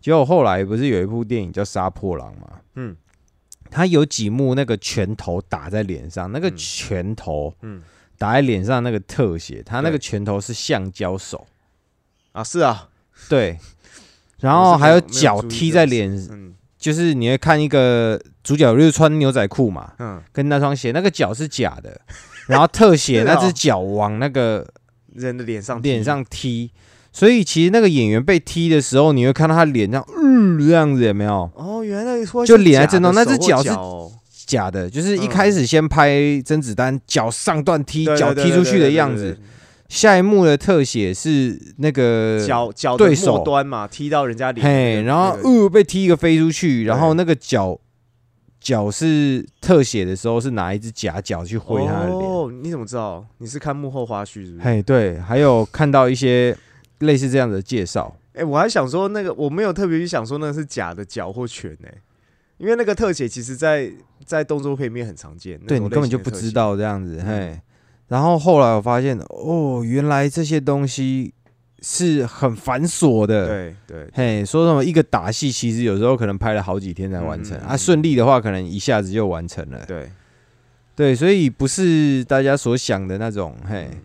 [0.00, 2.60] 结果后来不是有一部电影叫《杀破狼》吗？
[2.74, 2.96] 嗯。
[3.70, 6.56] 他有几幕那个拳头打在脸上，那个嗯。
[6.56, 7.82] 拳头嗯。
[8.18, 11.46] 打在脸上那个特写，他那个拳头是橡胶手，
[12.32, 12.88] 啊，是啊，
[13.28, 13.58] 对，
[14.38, 16.54] 然后还有脚踢在脸，嗯。
[16.78, 22.00] 就是你会看一个主角就是穿牛仔裤嘛，嗯，跟那双鞋，那个脚是假的，
[22.46, 24.66] 然后特写 那只哦脚往那个
[25.12, 26.70] 人的脸上脸上踢，
[27.16, 31.50] 所以其实那个演员被踢的时候，你会看到他脸这样，嗯，这样子有没有？
[31.54, 34.12] 哦，原来会就脸还震动那只脚是哦
[34.44, 36.12] 假的，就是一嗯开始先拍
[36.44, 39.38] 甄子丹脚上段踢，脚踢出去的样子，
[39.88, 43.36] 下一幕的特写是那个脚脚对手。
[43.36, 47.80] 末端嘛，踢到人家脸那嘿，然后那个呃被踢一个飞出去，然后那个脚
[48.60, 53.24] 脚是特写的时候是拿一只假脚去挥他的脸，哦，你怎么知道？
[53.38, 54.60] 你是看幕后花絮是不是？
[54.60, 56.54] 嘿，对，还有看到一些
[57.00, 61.88] 类似这样的介绍，哎、我还想说那个，我没有特别去想说那个是假的脚或拳呢、
[62.58, 63.90] 因为那个特写其实在
[64.24, 66.30] 在动作片里面很常见，那对你根本就不。
[66.30, 67.60] 知道这样子，嗯嘿。
[68.08, 71.34] 然后后来我发现，哦，原来这些东西
[71.82, 79.84] 是很繁琐的，对对嘿，说什么一个打戏，其实有时候可能拍了好几天才完成、啊，顺利的话可能一下子就完成了。
[79.86, 80.10] 对，
[80.94, 83.88] 对，所以不是大家所想的那种，嘿。
[83.90, 84.02] 嗯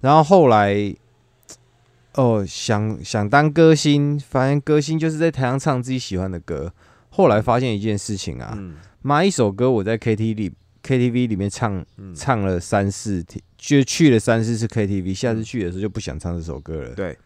[0.00, 0.94] 然后后来，
[2.14, 6.72] 哦，想想当歌星，发现歌星就是在台上唱自己喜欢的歌。
[7.10, 16.94] 后来发现一件事情啊，嗯妈、一首歌我在 KTV 里 KTV 里面唱嗯，唱了三四天，就去了三四次 KTV，下次去的时候就不想唱这首歌了。
[16.94, 17.16] 对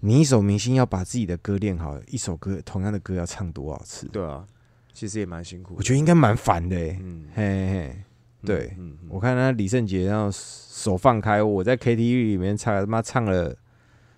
[0.00, 4.06] 你一首明星要把自己的歌练好，一首歌同样的歌要唱多少次？
[4.08, 4.44] 对啊，
[4.92, 5.76] 其实也蛮辛苦的。
[5.78, 6.98] 我觉得应该蛮烦的、欸。
[7.02, 7.96] 嗯，嘿嘿嘿，
[8.44, 13.56] 对嗯，嗯我看他李圣杰，然后手放开，我在 KTV 里面唱，他妈唱了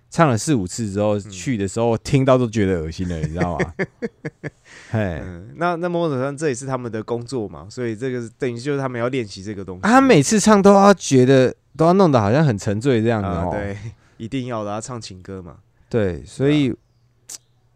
[0.09, 3.73] 唱了四五次之后，嗯去的时候听到都觉得恶心了，你知道吗？
[4.91, 9.81] 嘿，嗯，那那某种程度上这也是他们的工作嘛，所以这个等于就是他们要练习这个东西。
[9.83, 13.51] 啊他每次唱都要觉得都要弄得好像很沉醉这样子哦。
[13.51, 13.77] 啊对，
[14.17, 15.57] 一定要的，他唱情歌嘛。
[15.89, 16.73] 对，所以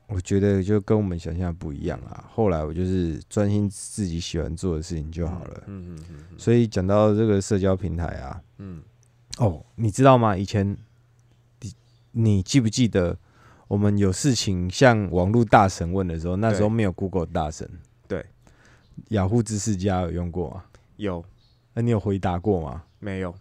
[0.07, 2.25] 我觉得就跟我们想象不一样啊。
[2.33, 5.63] 后来我就是专心自己喜欢做的事情就好了。
[5.67, 8.81] 嗯嗯所以讲到这个社交平台啊，嗯，
[9.37, 10.35] 哦，你知道吗？
[10.35, 10.75] 以前
[12.13, 13.17] 你你记不记得
[13.67, 17.69] 我们有事情向网络大神问的时候，那时候没有 Google 大神，
[18.07, 18.25] 对，
[19.09, 20.63] 雅虎知识家有用过吗？
[20.97, 21.23] 有
[21.73, 22.83] 那你有回答过吗？
[22.99, 23.33] 没有？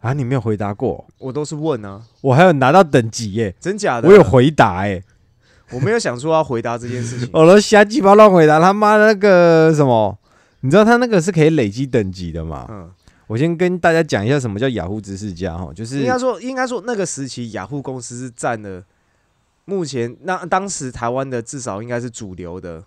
[0.00, 4.08] 啊，你没有回答过，我都是问啊，我还有拿到等级耶，真假的？
[4.08, 5.02] 我有，回答哎，
[5.72, 7.28] 我没有想说要回答这件事情。
[7.34, 10.16] 我都瞎鸡巴乱回答，他妈的那个什么，
[10.60, 12.66] 你知道他那个是可以累积等级的嘛？
[12.70, 12.90] 嗯，
[13.28, 18.82] 我先跟大家讲一下什么叫雅虎知识家哈，就是应该说，应该说那个时期，雅虎公司是占了
[19.66, 22.82] 目前那当时台湾的至少应该是主流的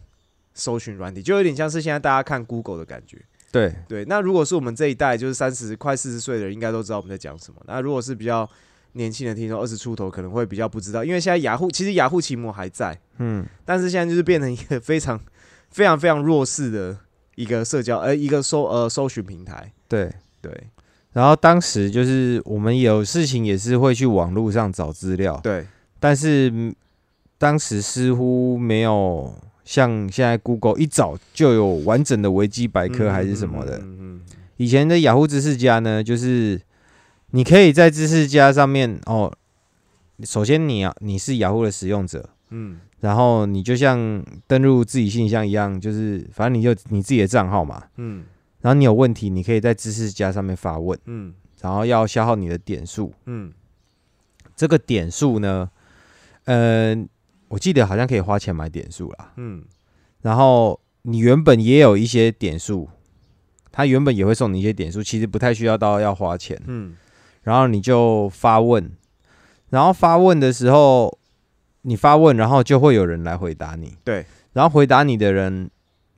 [0.53, 3.21] 搜寻软体，就有点像是现在大家看 Google 的感觉。
[3.51, 7.61] 对对，那如果是我们这一代，就是三十快四十岁的人，应该都知道我们在讲什么。
[7.67, 8.49] 那如果是比较
[8.93, 15.19] 年轻的听众，二十出头，可能会比较不知道，因为现在雅虎其实雅虎奇摩还在，嗯但是现在就是变成一个非常
[15.69, 16.97] 非常非常弱势的
[17.35, 19.71] 一个社交呃一个搜呃搜寻平台。
[19.87, 20.11] 对。
[20.41, 20.51] 对。
[21.13, 25.67] 然后当时就是我们有事情也是会去网络上找资料，对，
[25.99, 26.73] 但是嗯
[27.37, 29.33] 当时似乎没有
[29.65, 33.77] 像现在 Google 一找就有完整的维基百科还是什么的。
[33.79, 34.21] 嗯嗯
[34.57, 36.61] 以前的雅虎知识家呢，就是
[37.31, 39.33] 你可以在知识家上面哦，
[40.23, 42.79] 首先你啊你是雅虎的使用者，嗯。
[43.01, 48.23] 然后你就像登录自己信箱一样，就是反正你就你自己的账号嘛，嗯
[48.61, 53.13] 然后你有问题，你可以在知识家上面发问，嗯然后要消耗你的点数。
[53.25, 53.51] 嗯
[54.55, 55.69] 这个点数呢，
[56.45, 56.95] 呃，
[57.47, 59.33] 我记得好像可以花钱买点数啦。
[59.37, 59.63] 嗯
[60.21, 62.87] 然后你原本也有一些点数，
[63.71, 66.61] 他原本也会送你一些点数，其实不太需要到要花钱。
[66.67, 66.95] 嗯
[67.43, 68.91] 然后你就发问，
[69.69, 71.17] 然后发问的时候，
[71.81, 73.95] 你发问，然后就会有人来回答你。
[74.03, 75.71] 对，然后回答你的人，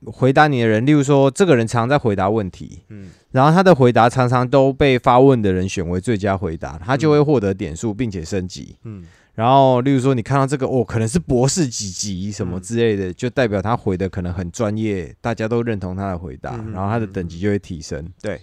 [0.06, 8.76] 回答你的人，例如说这个人常在回答问题，嗯然后他的回答常常都被发问的人选为最佳回答，他就会获得点数，并且升级。
[8.84, 18.08] 嗯然后，例如说你看到这个哦，可能是博士几级什么嗯之类的，就代表他回的可能很专业，大家都认同他的回答，然后他的等级就会提升。
[18.22, 18.40] 对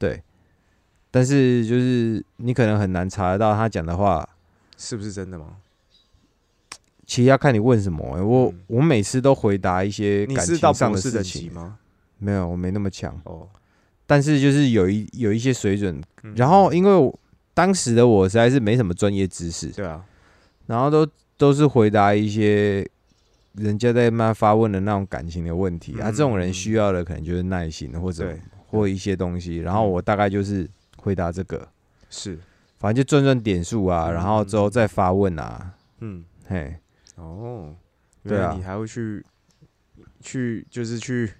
[0.00, 0.20] 对，
[1.12, 4.28] 但是就是你可能很难查得到他讲的话，
[4.76, 5.58] 是不是真的吗？
[7.12, 8.22] 其实要看你问什么、欸。
[8.22, 8.60] 我、嗯。
[8.68, 11.76] 我每次都回答一些感情上的事情，吗？
[12.16, 13.46] 没有，我没那么强，哦，
[14.06, 16.00] 但是就是有一有一些水准。
[16.22, 16.32] 嗯。
[16.34, 17.14] 然后因为我
[17.52, 20.02] 当时的我实在是没什么专业知识，对啊，
[20.64, 22.88] 然后都都是回答一些
[23.56, 28.34] 人家在慢发问的那种感情的问题、啊，嗯这种人需要的可能就是耐心或者，
[28.68, 31.68] 或一些东西，然后我大概就是回答这个，
[32.08, 32.38] 是，
[32.78, 36.74] 反正就赚赚点数啊，嗯然后之后再发问啊，嗯，嘿，
[37.16, 37.74] 哦，
[38.22, 39.24] 对啊你还会去
[40.20, 41.32] 去就是去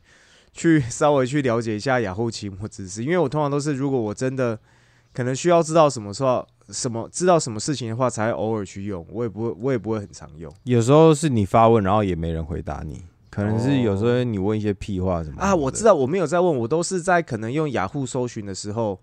[0.52, 4.58] 去稍微去了解一下雅虎期末知识，因为我通常都是如果我真的
[5.12, 15.54] 可能需要知道什么时候什么知道什么事情的话，才会偶尔去用，我也不会我也不会很常用有时候是你发问，然后也没人回答你，可能是有时哦候你问一些屁话什么啊。
[15.54, 19.00] 我知道，道我没有在问，我都是在可能用雅虎搜寻的时候，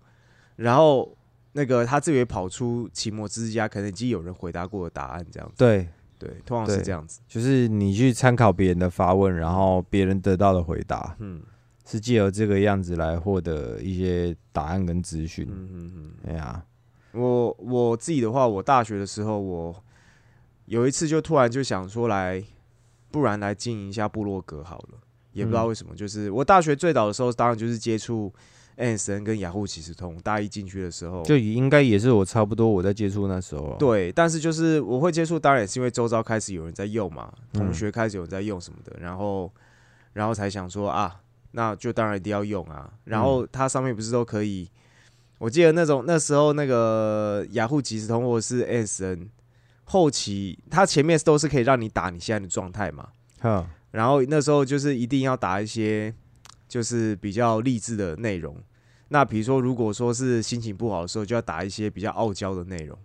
[0.56, 1.16] 然后
[1.52, 5.54] 那个他这边跑出期末知识家，可能已经有人回答过的答案，这样子。
[5.58, 5.88] 对，
[6.20, 7.20] 对，通常是这样子。
[7.26, 11.42] 就是你去参考别人的发问，然后别人得到的回答，嗯
[11.86, 15.48] 是借由这个样子来获得一些答案跟资讯。
[15.50, 16.12] 嗯嗯嗯。
[16.28, 16.62] 哎呀，
[17.12, 19.82] 我我自己的话，我大学的时候，我
[20.66, 22.44] 有一次就突然就想说来，
[23.10, 24.98] 不然来经营一下部落格好了，
[25.32, 28.32] 也不知道嗯为什么，就是我大学最早的时候，当然就是接触
[28.80, 33.76] MSN 跟雅虎即时通，大一进去的时候，就应该也是我差不多我在接触那时候啊。
[33.78, 39.52] 对，但是就是我会接触，当然也是因为周遭开始有人在用嘛，同嗯学开始有人在用什么的，然后
[40.14, 41.20] 然后才想说啊，
[41.52, 42.90] 那就当然一定要用啊。
[43.04, 44.68] 然后它上面不是都可以，
[45.38, 49.28] 我记得那种那时候那个雅虎即时通或者是 MSN
[49.84, 53.08] 后期，它前面都是可以让你打你现在的状态嘛，
[53.40, 56.14] 哈，然后那时候就是一定要打一些
[56.68, 58.56] 就是比较励志的内容。
[59.12, 62.96] 那比如说，如果说是心情不好的时候，就要打一些比较傲娇的内容。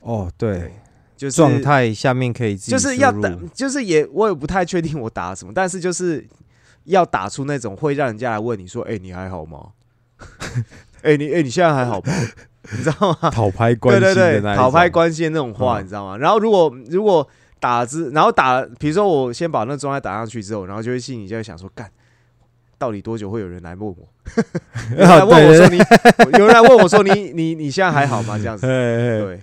[0.00, 0.72] 哦，对，
[1.16, 6.24] 就是状态下面可以自己就是要打，就是也我也不太确定我打什么，但是就是
[6.84, 9.70] 要打出那种会让人家来问你说：“哎、你还好吗？”
[11.02, 12.12] 哎、你哎、你现在还好吗？
[12.76, 13.30] 你知道吗？
[13.30, 16.16] 讨拍关对对对，心的那一讨拍关系的那种话，嗯你知道吗？
[16.16, 17.26] 然后如果如果
[17.58, 21.90] 打字，然后打，比如说我先把那状态打上去之后，然后就会心里就会想说：“干，
[22.78, 23.96] 到底多久会有人来问我？
[24.92, 25.78] 有人来问我说你，
[26.38, 28.36] 有人来问我说你你你现在还好吗？
[28.38, 29.40] 这样子。”对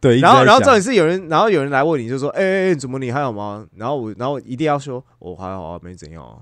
[0.00, 6.36] 对，然后，然后重这点是有人，然后有人来问你，就说：“哎、哎、哎怎么你还好吗？”然后我，然后一定要说：“我、还好啊，没怎样啊。”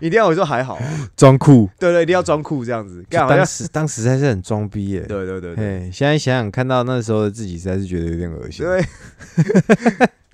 [0.00, 5.00] 一定要我说还好啊，装酷，对对，一定要装酷这样子，当时当时还是很装逼耶。
[5.02, 8.66] 对对对对，现在想想看到那时候的自己，实在是觉得有点恶心。
[8.66, 8.84] 对，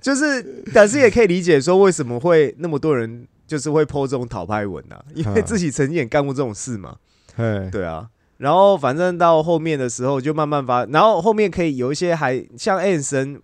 [0.01, 6.97] 就是，但是也可以理解说为什么会那么多人就是会 po 这种讨拍文啊， 因为嗯自己曾经也干过这种事嘛，
[7.35, 8.09] 嘿，对啊。
[8.37, 13.41] 然后反正到后面的时候就慢慢发，然后后面可以有一些还像 a n s o n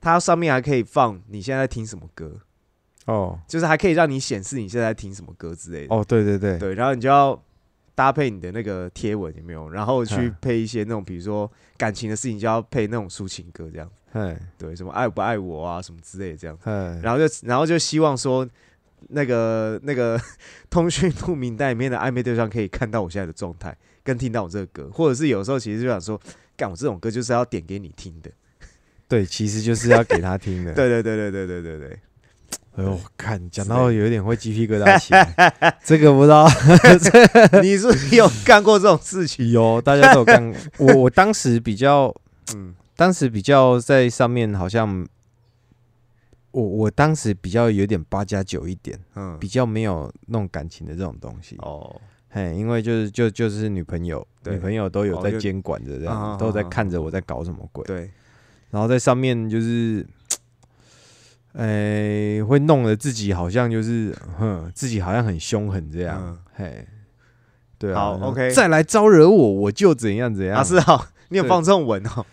[0.00, 2.38] 它上面还可以放你现在在听什么歌。
[3.06, 5.92] 哦就是还可以让你显示你现在在听什么歌之类的。
[5.94, 7.40] 哦，对对对，对，然后你就要
[7.96, 9.68] 搭配你的那个贴文有没有？
[9.70, 13.90] 然后去嗯配一些那种，比如说感情的事情，就要配那种抒情歌这样。
[14.12, 16.56] 嘿，对，什么爱不爱我啊，什么之类的这样。
[16.62, 16.70] 嘿，
[17.02, 18.48] 然后就然后就希望说。
[19.08, 20.20] 那个那个
[20.70, 26.20] 通讯录名单里面的暧昧对象可以看到我现在的状态，跟听到我这个歌，或者是有时候其实就想说，
[26.56, 28.30] 干我这种歌就是要点给你听的。
[29.08, 30.72] 对，其实就是要给他听的。
[30.74, 31.98] 对对对对对对对对，
[32.76, 36.48] 哎呦，看讲到有点会鸡皮疙瘩起来， 这个不知道
[37.62, 39.50] 你是有干过这种事情？
[39.52, 40.52] 有大家都有干。
[40.78, 42.12] 我我当时比较，
[42.54, 45.06] 嗯当时比较在上面好像，
[46.56, 51.54] 我我当时比较有点八加九一点，嗯比，较没有弄感情的这种东西。
[51.58, 52.00] 哦，
[52.30, 57.84] 嘿，因为就是就就是女朋友，女朋友都有在监管着这样，都在啊看着我在搞什么鬼。
[57.84, 58.10] 对，
[58.70, 60.06] 然后在上面就是，
[61.52, 66.86] 诶、会弄得自己好像就是，哼，自己好像很凶狠这样，嗯嘿，
[67.76, 70.56] 对啊，好 OK 再来招惹我，我就怎样怎样。
[70.56, 72.24] 啊，是哦，你有放这种文哦，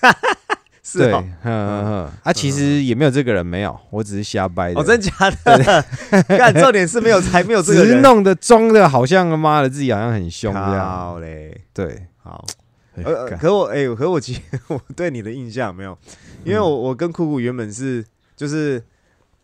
[0.90, 4.80] 是对，哦嗯，嗯嗯啊，其实也没有这个人，没有，我只是瞎掰的。
[4.80, 5.12] 哦，真假
[5.44, 5.84] 的？
[6.38, 7.84] 干，重点是没有，才没有这个人。
[7.88, 10.88] 只是弄得装的好像他妈的自己好像很凶这样。
[10.88, 12.42] 好嘞，对，好。
[13.40, 15.96] 可我哎、可我其实 我对你的印象没有，
[16.42, 18.82] 因为我我跟酷酷原本是就是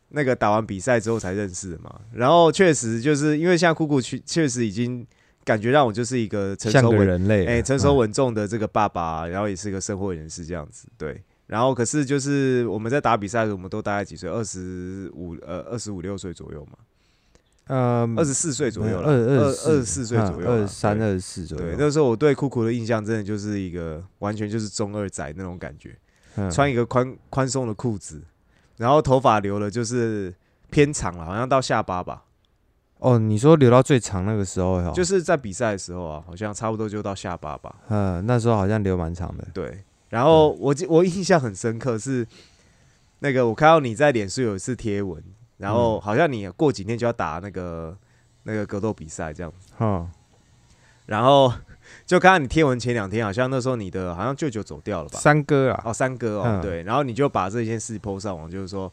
[0.08, 5.06] 那个打完比赛之后才认识的嘛，然后确实就是因为现在酷酷确确实已经
[5.44, 11.22] 感觉让我就是一个成熟稳人类，哎、成熟嗯稳重的这个爸爸，然后也是一个社会人士这样子，对。
[11.46, 14.30] 然后可是就是我们在打比赛的时候，我们都大概几岁？
[14.30, 16.78] 二十五呃二十五六岁左右嘛，
[17.66, 21.64] 呃二十四岁左右了，二二二二十四岁左右，二十三、二十四左右。
[21.64, 25.96] 对，那时候我对酷酷的印象真的就是一个完全就是中二仔那种感觉，
[26.36, 28.22] 嗯穿一个宽宽松的裤子，
[28.78, 30.34] 然后头发留了就是
[30.70, 32.24] 偏长了，好像到下巴吧，
[32.98, 37.76] 哦，你说留到最长那个时候哦，就是在比赛的时候啊，好像差不多就到下巴吧。
[37.88, 39.46] 嗯，那时候好像留蛮长的。
[39.52, 39.84] 对，
[40.14, 42.24] 然后我记我印象很深刻是
[43.18, 45.20] 那个我看到你在脸书有一次贴文，
[45.56, 47.98] 然后好像你过几天就要打那个
[48.44, 49.52] 那个格斗比赛这样。
[49.58, 50.08] 子，哦，
[51.06, 51.52] 然后
[52.06, 55.18] 就看到你贴文前两天，好像那时候你的好像舅舅走掉了吧？
[55.18, 56.62] 三哥啊，哦，三哥哦，嗯。
[56.62, 58.92] 对，然后你就把这件事 PO 上网，就是说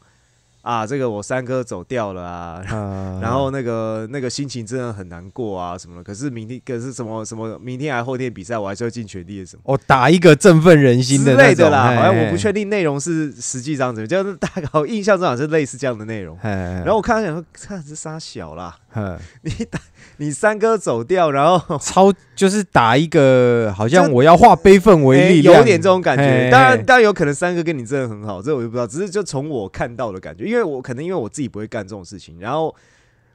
[0.62, 6.04] 啊，这个我三哥走掉了啊，呃 然后那个那个心情真的很难过啊什么的。
[6.04, 9.62] 可是明天可是什么什么明天还后天比赛，我还是要尽全力的什么。
[9.66, 16.38] 哦，打一个振奋人心的之那种类的啦，好像我不确定内容是实际上怎么，就是大概我印象中好像是类似这样的内容。
[16.40, 18.81] 嘿然后我看到想说，看这仨小啦，嘿
[19.42, 19.80] 你打
[20.18, 26.22] 你三哥走掉，然后 超就是打一个，好像我要化悲愤为诶力量，有点这种感觉。
[26.24, 28.86] 嘿当然，当然有可能三哥跟你真的很好，这我就不知道。
[28.86, 32.74] 只是就从我看到的感觉，因为我可能因为我自己不会干这种事情，然后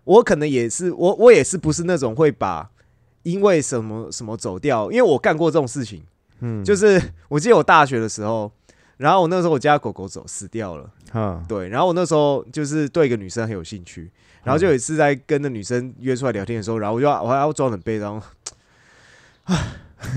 [0.04, 2.70] 我可能也是我我也是不是那种会把
[3.24, 6.04] 因为什么什么走掉，因为我干过这种事情。
[6.40, 8.52] 嗯， 就是我记得我大学的时候，
[8.98, 14.12] 然后我那时候我家狗狗走死掉了，嗯对，然后我那时候就是对一个女生很有兴趣，
[14.48, 18.22] 然后就有一次在跟那女生约出来聊天的时候，然后我就我还要装很悲伤，
[19.44, 19.56] 唉，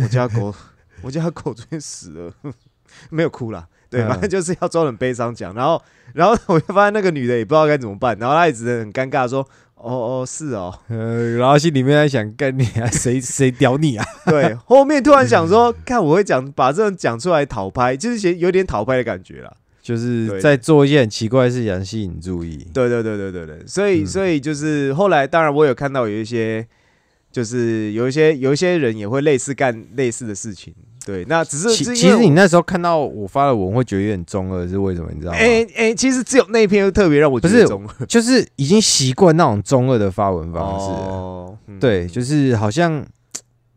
[0.03, 0.55] 我家狗，
[1.03, 2.33] 我家狗昨天死了，
[3.11, 5.83] 没有哭啦，对，嗯反正就是要装很悲伤讲，然后
[6.15, 9.41] 然后 我就发现那个女的也不知道该怎么办，然后她一直很尴尬说，
[9.75, 14.05] 哦哦是哦，呃，然后心里面在想，干你啊，谁谁屌你啊？
[14.27, 19.53] 对，后面突然想说，看我会讲把这种讲出来讨拍，就是有点讨拍的感觉啦。
[19.83, 22.67] 就是在做一件很奇怪的事情吸引注意。
[22.73, 26.67] 对对对对对对，所以、嗯所以就是后来，当然我有看到有一些，
[27.33, 30.75] 就是有一些有一些人也会类似干类似的事情。
[31.07, 35.11] 对，那只是其实你那时候看到我发的文，会觉得有点中二，是为什么？
[35.15, 35.39] 你知道吗？
[35.39, 40.87] 哎哎、其实只有那一篇特别让我觉得中二就是已经习惯那种中二的发文方式。
[40.87, 43.03] 哦，嗯对，就是好像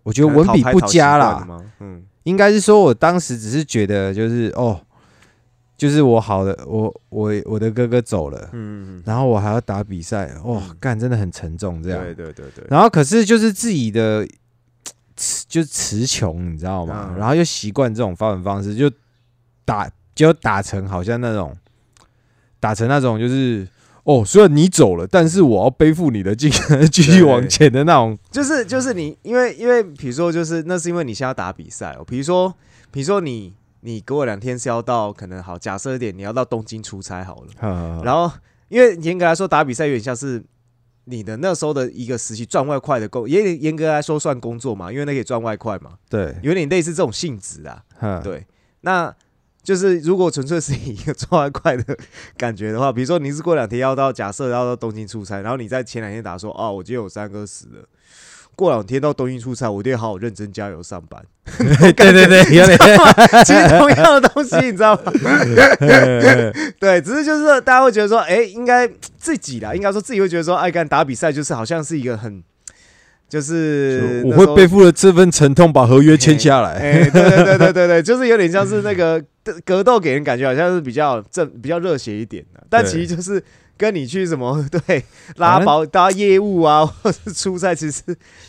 [0.04, 1.64] 我觉得文笔不佳啦，吗？
[1.80, 4.82] 嗯，应该是说我当时只是觉得就是哦，
[5.84, 12.02] 就是我好的，我我我的哥哥走了，嗯，然后我还要打比赛，哇，嗯干真的很沉重这样。
[12.02, 14.26] 对对对对，然后可是就是自己的
[15.18, 17.10] 词就是词穷，你知道吗？
[17.10, 18.90] 嗯然后又习惯这种发文方式，就
[19.66, 21.54] 打就打成好像那种
[22.62, 23.68] 打成那种就是
[24.06, 26.50] 哦，虽然你走了，但是我要背负你的继
[26.90, 28.18] 继续往前的那种。
[28.32, 32.56] 就是就是你，因为因为比如说就是那是因为你现在要打比赛哦，比如说
[32.90, 33.54] 比如说你
[33.86, 37.50] 你给我两天是要到可能好假设一点，你要到东京出差好了。
[37.60, 38.32] 然然后，
[38.70, 40.42] 因为严格来说，打比赛有点像是
[41.04, 47.84] 你的那时候的一个实习赚外快的工，也严格来说算工作嘛，因为那可以赚外快嘛，对，有点类似这种性质啊。
[48.00, 48.48] 嗯，对，
[48.82, 49.14] 那
[49.62, 51.98] 就是如果纯粹是以一个赚外快的
[52.38, 57.86] 感觉的话，比如说你是过两天要到，假设要到东京出差，然后你在前两天打说，哦，我今天有三哥死了。
[58.56, 61.22] 过两天到东京出差，我一定要好好认真加油上班。
[61.58, 62.78] 对对对，有点
[63.46, 65.12] 其实同样的东西，你知道吗？
[66.80, 72.42] 对，只是就是大家会觉得说，哎、应该自己啦，应该说自己会觉得说，哎，干打比赛就是好像是一个很，
[73.34, 76.74] 就是我会背负了这份沉痛，把合约签下来。
[76.74, 79.20] 哎、对对对对对对， 就是有点像是那个
[79.66, 83.44] 格斗给人感觉好像是比较正、比较热血一点的，但其实就是
[83.76, 85.04] 跟你去什么 对
[85.38, 88.04] 拉保搭业务啊，或者是出差，其实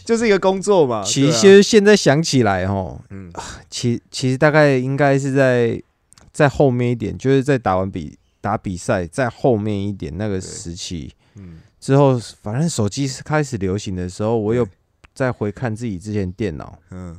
[0.04, 1.02] 就是一个工作嘛。
[1.02, 3.32] 其实现在想起来，哦，嗯。
[3.70, 5.82] 其其实大概应该是在
[6.30, 11.54] 在后面一点，就是在打完比打比赛在后面一点那个时期嗯
[11.84, 14.72] 之后，反正手机开始流行的时候，我有对。
[15.14, 17.16] 再回看自己之前电脑，嗯，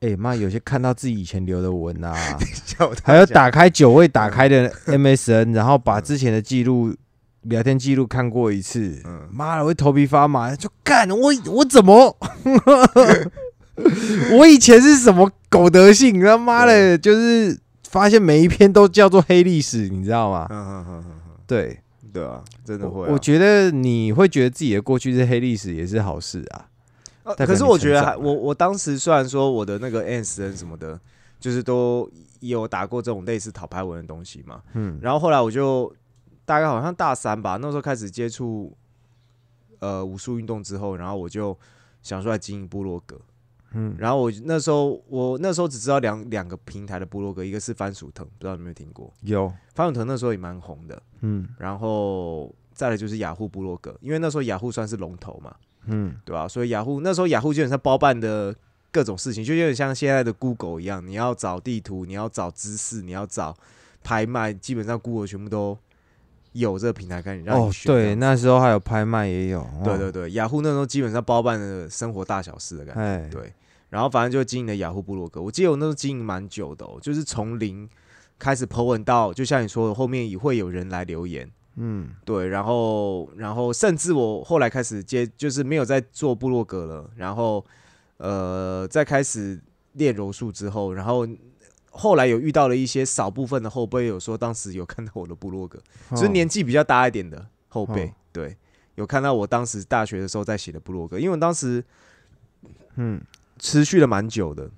[0.00, 2.14] 哎妈，有些看到自己以前留的文啊，
[3.02, 6.94] 还有打开久未打开的 MSN， 然后把之前的记录
[7.44, 12.14] 聊天记录看过一次，嗯，妈的，我会头皮发麻，就干我我怎么，
[14.36, 16.20] 我以前是什么狗德性？
[16.20, 17.58] 他妈的，就是
[17.88, 20.46] 发现每一篇都叫做黑历史，你知道吗？
[20.50, 21.14] 嗯嗯嗯嗯
[21.46, 21.76] 对，嗯，
[22.16, 23.06] 对啊，真的会啊。
[23.08, 26.68] 我我觉得你会觉得自己的过去是黑历史，也是好事啊。
[27.24, 30.98] 呃可是我觉得我我当时虽然说我的那个人什么的，
[31.40, 32.08] 就是都
[32.40, 35.92] 有打过这种类似讨拍文的东西嘛，嗯然后后来我就
[36.44, 38.72] 大概好像大三吧，那时候开始接触
[39.80, 41.56] 呃武术运动之后，然后我就
[42.02, 43.20] 想出来经营部落格。
[43.78, 49.12] 嗯，然后我那时候我那时候只知道两两个平台的部落格，一个是番薯藤，不知道你有没有听过？
[49.20, 51.46] 有，番薯藤那时候也蛮红的，嗯。
[51.58, 55.54] 然后再来就是雅虎部落格，因为那时候雅虎算是龙头嘛，
[55.86, 56.16] 嗯。
[56.24, 58.54] 对吧、所以雅虎那时候雅虎基本上包办的
[58.90, 63.54] 各种事情，就有点像现在的 Google 一样，你要找地图，你要找知识，你要找
[64.02, 65.76] 拍卖，基本上 Google 全部都
[66.52, 69.82] 有这个平台可以让哦你，选哦对，那时候还有拍卖也有，哦。
[69.84, 73.00] 对对，对，雅虎那时候基本上包办了生活大小事的感觉。
[73.02, 73.52] 哎，对，
[73.88, 77.88] 然后反正就经营了雅虎部落格，我记得我那时候经营蛮久的哦，就是从零
[78.38, 82.10] 开始 po 文到，就像你说的，后面也会有人来留言，嗯。
[82.24, 87.64] 对，然后然后甚至我后来开始接，就是没有在做部落格了，然后
[88.18, 89.60] 呃，再开始
[89.92, 91.26] 练柔术之后，然后
[91.90, 95.78] 后来有遇到了一些少部分的后辈，有说当时有看到我的部落格，
[96.10, 98.12] 就是哦年纪比较大一点的后辈，哦。
[98.32, 98.56] 对，
[98.96, 101.82] 有看到我当时大学的时候在写的部落格，因为我当时
[102.96, 103.18] 嗯，
[103.58, 104.70] 持续了蛮久的，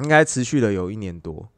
[0.00, 1.48] 应该持续了有一年多。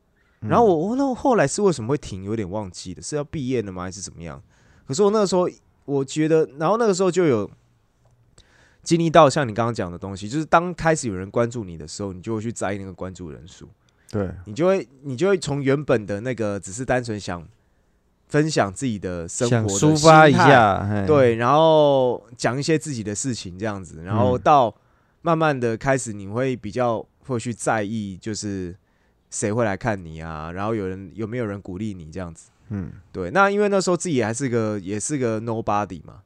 [0.41, 4.43] 然后我我那我后来是为什么会停，有点忘记了，是要毕业了吗，还是怎么样？
[4.87, 5.47] 可是我那个时候
[5.85, 7.51] 我觉得，然后那个时候就有
[8.83, 13.69] 经历到像你刚刚讲的东西，就是当开始有人关注你的时候，你就会去在意那个关注人数，
[14.11, 17.47] 对，你就会你就会从原本的那个只是单纯想
[18.29, 24.41] 分享自己的生活的抒发一下，对，然后讲一些自己的事情这样子，然后嗯。
[24.43, 24.75] 到
[25.23, 28.75] 慢慢的开始，你会比较会去在意，就是
[29.31, 32.51] 谁会来看你啊，然后有人有没有人鼓励你这样子。
[32.69, 36.23] 嗯，对，那因为那时候自己还是个也是个 nobody 嘛，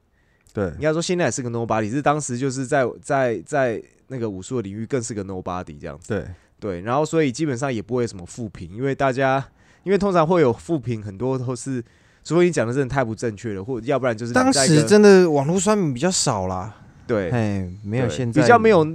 [0.53, 6.09] 对应，该说现在也是个 nobody，是当时就是在在在那个武术的领域更是个 nobody 这样子。
[6.09, 6.27] 对，
[6.59, 9.43] 对，然后所以基本上也不会有什么负评，因为大家
[9.83, 11.83] 因为通常会有负评，很多都是。
[12.27, 16.75] 除非你讲的真的太不正确了，或要不然就是当时真的网络酸民比较少啦，
[17.07, 18.85] 对哎，没有对现在比较没有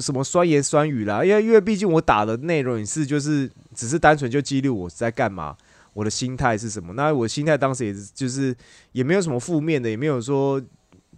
[0.00, 5.56] 什么酸言酸语啦，因为因为毕竟我打的内容也是就是只是单纯就记录我在干嘛，
[5.92, 6.92] 我的心态是什么。
[6.94, 8.54] 那我心态当时也是就是
[8.92, 10.62] 也没有什么负面的，也没有说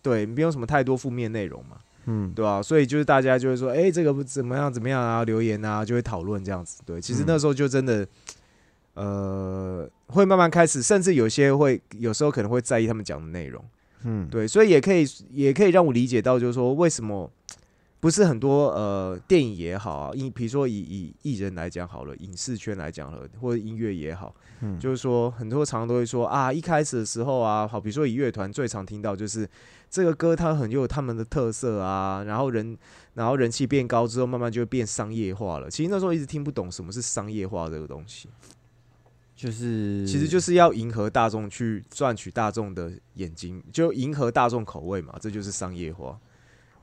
[0.03, 1.77] 对，没有什么太多负面内容嘛，
[2.07, 6.81] 嗯，对吧、所以就是大家就会说，哎、这个不怎么样怎么样啊，留言啊，就会讨论这样子。
[6.87, 8.07] 对，其实嗯那时候就真的。
[8.95, 13.63] 呃，会慢慢开始，甚至有些会，有时候可能会在意他们讲的内容，
[14.05, 17.31] 嗯，对，所以也可以也可以让我理解到，就是说为什么
[17.99, 24.79] 不是很多呃电影也好啊，以比如说以以艺人来讲好了，影视圈来讲了，或者音乐也好，嗯。
[24.79, 29.49] 就是说很多常常都会说啊，一开始的时候啊，好，比如说以乐团最常听到就是
[29.91, 32.77] 这个歌它很有他们的特色啊，然后人
[33.15, 35.71] 然后人气变高之后，慢慢就变商业化了。
[35.71, 38.29] 其实那时候一直听不懂什么是商业化这个东西，
[39.37, 46.19] 就是其实就是要迎合大众去赚取大众的眼睛，就迎合大众口味嘛，这就是商业化。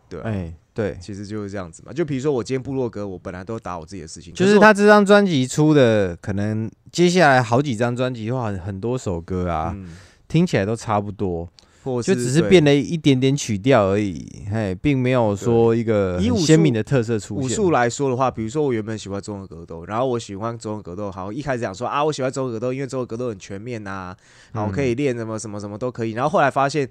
[0.07, 1.91] 对啊、哎，对，其实就是这样子嘛。
[1.91, 9.89] 就比如说我今天部落格，我本来都打我自己的事情，就是他这张专辑出的，可能接下来好几张专辑的话，很很多首歌啊，嗯，
[10.27, 11.49] 听起来都差不多，
[11.83, 17.43] 或只是变了一点点曲调而已，嘿，并没有说一个鲜明的特色出现。
[17.45, 24.15] 武术来说的话，比如说我原本喜欢综合格斗，然后我喜欢综合格斗，好，一开始讲说啊，我喜欢综合格斗，因为综合格斗很全面呐、
[24.53, 26.11] 好，可以练什么什么什么都可以。
[26.11, 26.87] 然后后来发现，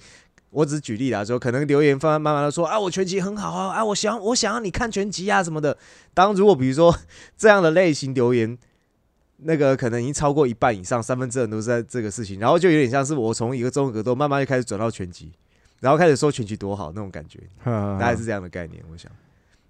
[0.50, 5.76] 我只是举例来说，可能留言慢慢慢的说啊，我拳击很好啊，啊，我想我想要你看拳击啊什么的。
[6.12, 6.94] 当如果比如说
[7.38, 8.58] 这样的类型留言，
[9.44, 15.32] 那个可能已经超过一半以上，三分之二都是在这个事情，然后就有点像是我从一个综合格斗慢慢就开始转到拳击，
[15.80, 19.10] 然后开始说拳击多好那种感觉， 大大概是这样的概念，我想。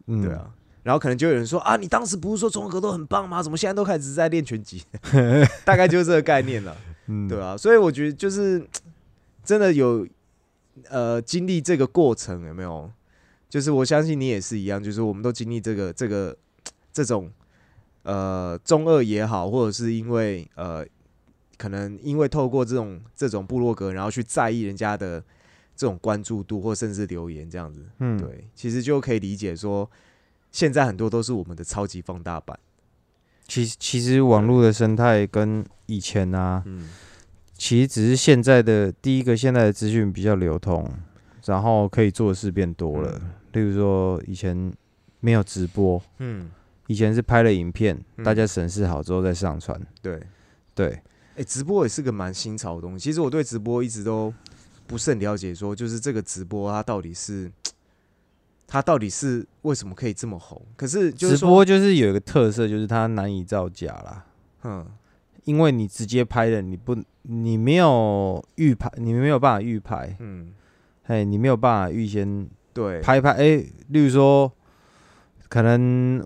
[0.06, 0.50] 嗯对，啊。
[0.82, 3.42] 然后可能就有人说啊，你当时不是说综合格斗很棒吗？
[3.42, 4.82] 怎么现在都开始在练拳击？
[5.64, 7.56] 大概就是这个概念了，嗯对啊。
[7.56, 8.60] 所以我觉得就是
[9.44, 10.06] 真的有
[10.88, 12.90] 呃经历这个过程，有没有？
[13.48, 16.36] 就是我相信你也是一样，就是我们都经历这个这个
[16.92, 17.30] 这种
[18.02, 20.84] 呃中二也好，或者是因为呃
[21.56, 25.20] 可能因为透过这种这种部落格，然后去在意人家的
[25.76, 29.88] 这种关注度，或甚至留言这样子，嗯，对，其实就可以理解说，
[30.50, 32.58] 现在很多都是我们的超级放大版。
[33.46, 36.88] 其实其实网络的生态跟以前啊，嗯，
[37.56, 40.88] 其实只是现在的第一个，现在的资讯比较流通，
[41.44, 43.20] 然后可以做的事变多了。
[43.52, 44.72] 例如说，以前
[45.20, 46.50] 没有直播，嗯，
[46.86, 49.80] 以前是拍了影片，嗯大家审视好之后再上传。
[50.00, 50.20] 对，
[50.74, 51.02] 对，
[51.36, 53.04] 哎、直播也是个蛮新潮的东西。
[53.04, 54.32] 其实我对直播一直都
[54.86, 57.50] 不是很了解，说就是这个直播它到底是
[58.66, 60.60] 它到底是为什么可以这么红？
[60.76, 64.24] 可是就是说，直播就是有一个特色，就是它难以造假啦。
[64.64, 64.86] 嗯，
[65.44, 70.52] 因为你直接拍的，你不，你没有预拍，你没有办法预拍，嗯，
[71.04, 74.50] 嘿，你没有办法预先对，拍拍，哎、例如说，
[75.48, 76.24] 可能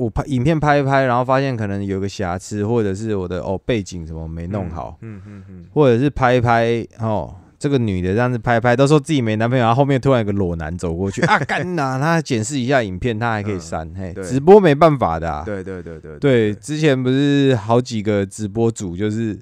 [0.00, 19.38] 我拍影片拍一拍，然后发现可能有个瑕疵，或者是我的哦背景什么没弄好，嗯嗯嗯，或者是拍一拍哦，这个女的这样子拍一拍，都说自己没男朋友，然后后面突然有个裸男走过去 啊，干呐、他检视一下影片，他还可以删，嘿，直播没办法的、啊，对对对对对，之前不是好几个直播主，就是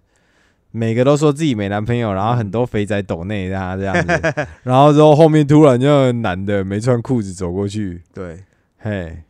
[0.73, 4.21] 每个都说自己没男朋友，然后很多肥仔抖内他这样子，
[4.65, 8.41] 然后之后后面突然就男的没穿裤子走过去，对，
[8.79, 9.25] 嘿，嗯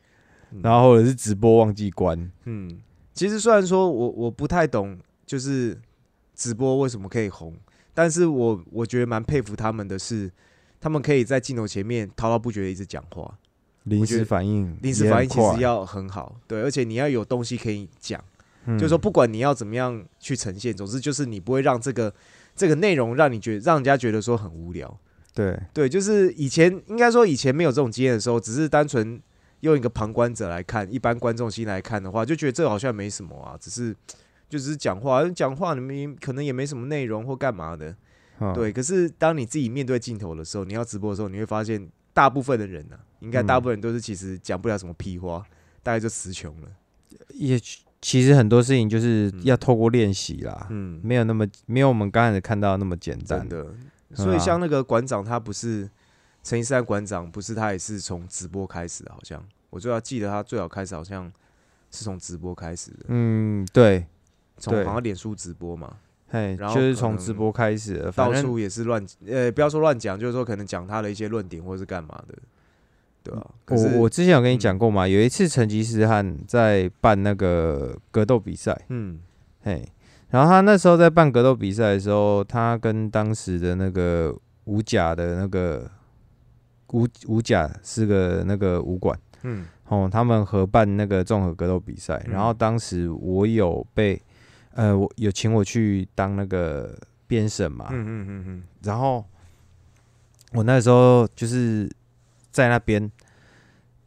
[0.62, 2.80] 然后或者是直播忘记关，嗯，
[3.12, 5.78] 其实虽然说我我不太懂，就是
[6.34, 7.54] 直播为什么可以红，
[7.92, 10.30] 但是我我觉得蛮佩服他们的是，
[10.80, 13.38] 他们可以在镜头前面滔滔不绝的一直讲话，
[13.84, 18.22] 临时反应，临时反应其实，要很好，对，而且你要有东西可以讲，
[18.66, 18.78] 嗯。
[18.78, 22.12] 就是说不管你要怎么样去呈现，总之就是你不会让这个
[22.54, 24.98] 这个内容让你觉得让人家觉得说很无聊，
[25.34, 29.20] 对，对，就是以前应该说以前没有这种经验的时候，只是单纯
[29.60, 33.94] 用一个旁观者来看，一般观众心来看的话，就觉得这好像没什么啊，只是
[34.48, 37.94] 就只是讲话，讲话你们可能也没什么内容或干嘛的，
[38.40, 38.72] 嗯，对。
[38.72, 45.44] 可是当你自己面对镜头的时候，你要直播的时候，你会发现大部分的人呢、啊，应该大部分人都是其实讲不了什么屁话，
[45.82, 46.68] 大概就词穷了。
[47.34, 47.60] 也
[48.00, 53.64] 其实很多事情就是嗯要透过练习啦，嗯，没有那么没有我们刚开始看到那么简单真，的。
[53.64, 53.78] 嗯
[54.14, 55.86] 所以啊像那个馆长，他不是
[56.48, 61.30] 陈一山馆长，不是他也是从直播开始的，好像我最要记得他最早开始好像
[61.90, 64.06] 是从直播开始的，嗯，对，
[64.56, 65.94] 从好像脸书直播嘛，
[66.28, 72.34] 嘿，然后就是从直播开始的，到处也是乱，呃，不要说乱讲，就是说可能讲他的一些论点或者是干嘛的，
[73.22, 79.20] 对吧、可是我我之前有跟你嗯讲过嘛，有一次成吉思汗在办那个格斗比赛，嗯
[79.60, 79.86] 嘿，
[80.30, 84.34] 然后他那时候在办格斗比赛的时候，他跟当时的那个
[84.64, 85.90] 武甲的那个
[86.92, 89.66] 武武甲是个那个武馆嗯。
[89.88, 94.20] 哦，他们合办那个综合格斗比赛，嗯然后当时我有被
[94.74, 96.94] 呃，我有请我去当那个
[97.26, 98.62] 编审嘛，嗯嗯嗯嗯。
[98.82, 99.24] 然后
[100.52, 101.90] 我那时候就是
[102.50, 103.10] 在那边，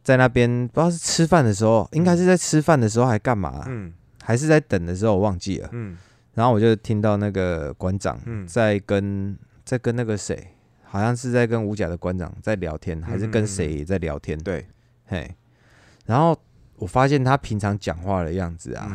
[0.04, 3.92] 在那边不知道是吃饭的时候，应该是在吃饭的时候还干嘛、嗯。
[4.22, 5.68] 还是在等的时候，我忘记了。
[5.72, 5.98] 嗯。
[6.34, 8.46] 然后我就听到那个馆长嗯。
[8.46, 10.54] 在跟在跟那个谁，
[10.92, 14.38] 好像是在跟五甲的馆长在聊天，还是跟谁在聊天？
[14.38, 14.66] 对。
[15.06, 15.34] 嘿，
[16.04, 16.38] 然后
[16.76, 18.94] 我发现他平常讲话的样子啊，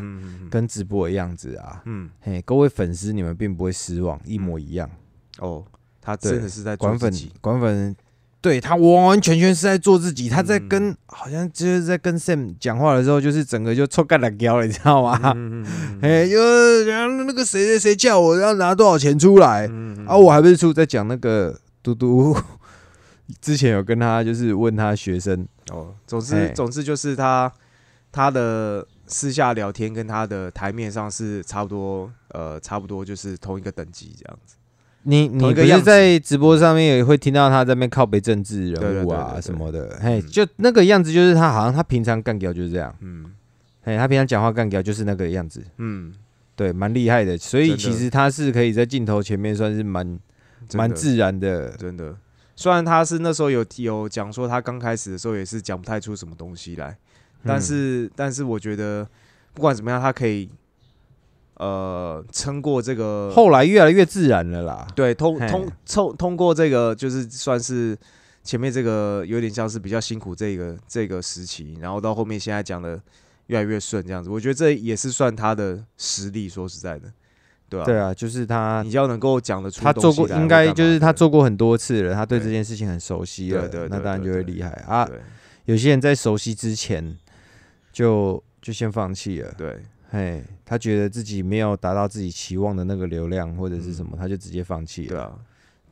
[0.51, 2.07] 跟直播的样子啊，嗯。
[2.21, 4.87] 嘿，各位粉丝你们并不会失望，一模一样。
[5.39, 5.65] 哦，
[5.99, 7.95] 他真的是在管粉，管粉，
[8.41, 10.29] 对他完完全全是在做自己。
[10.29, 15.19] 他在嗯跟、好像就是在跟 Sam 讲话的时候，就是整个就臭干了你知道吗？
[15.35, 20.05] 嗯嗯嗯哎、就是然后那个谁谁谁叫我要拿多少钱出来、嗯。
[20.05, 21.59] 啊，我还不是出在讲那个
[21.93, 22.38] 嘟嘟。
[23.41, 27.51] 之前有跟他就是问他学生，哦，总之哎总之就是他
[28.09, 34.55] 他的私下聊天跟他的台面上是差不多，呃，差不多就是同一个等级这样子。
[35.03, 43.25] 你你不是在直播上面也会听到他在那边靠背政治人物啊什么的，嘿，嗯就那个样子，就是他好像他平常干掉就是这样，嗯
[43.83, 46.13] 嘿，他平常讲话干掉就是那个样子，嗯，
[46.55, 50.17] 对，蛮厉害的，所以其实他是可以在镜头前面算是蛮
[50.74, 52.15] 蛮自然的，真的。
[52.55, 56.97] 虽然他是那时候有有讲说他刚开始的时候也是讲不太出什么东西来，
[57.45, 59.07] 但嗯是但是我觉得
[59.53, 60.49] 不管怎么样，他可以
[61.57, 64.88] 呃撑过这个后来越来越自然了啦。
[64.95, 67.95] 对，通通通通过这个，就是算是
[68.43, 72.99] 前面这个有点像是比较辛苦这个这个时期，然后到后面现在讲的
[73.47, 76.49] 越来越顺这样子，我觉得这也是算他的实力。
[76.49, 77.11] 说实在的，
[77.70, 85.05] 对啊，对啊，就是他你要能够讲得出他做过，应该就是他做过很多次了，他对对这件事情很熟悉了，那当然就会厉害啊。
[85.05, 85.20] 对。
[85.65, 87.18] 有些人在熟悉之前
[87.91, 89.78] 就就先放弃了，对。
[90.09, 95.09] 嘿，他觉得自己没有达到自己期望的那个流量或者是什么，他就直接放弃了。
[95.09, 95.32] 对啊。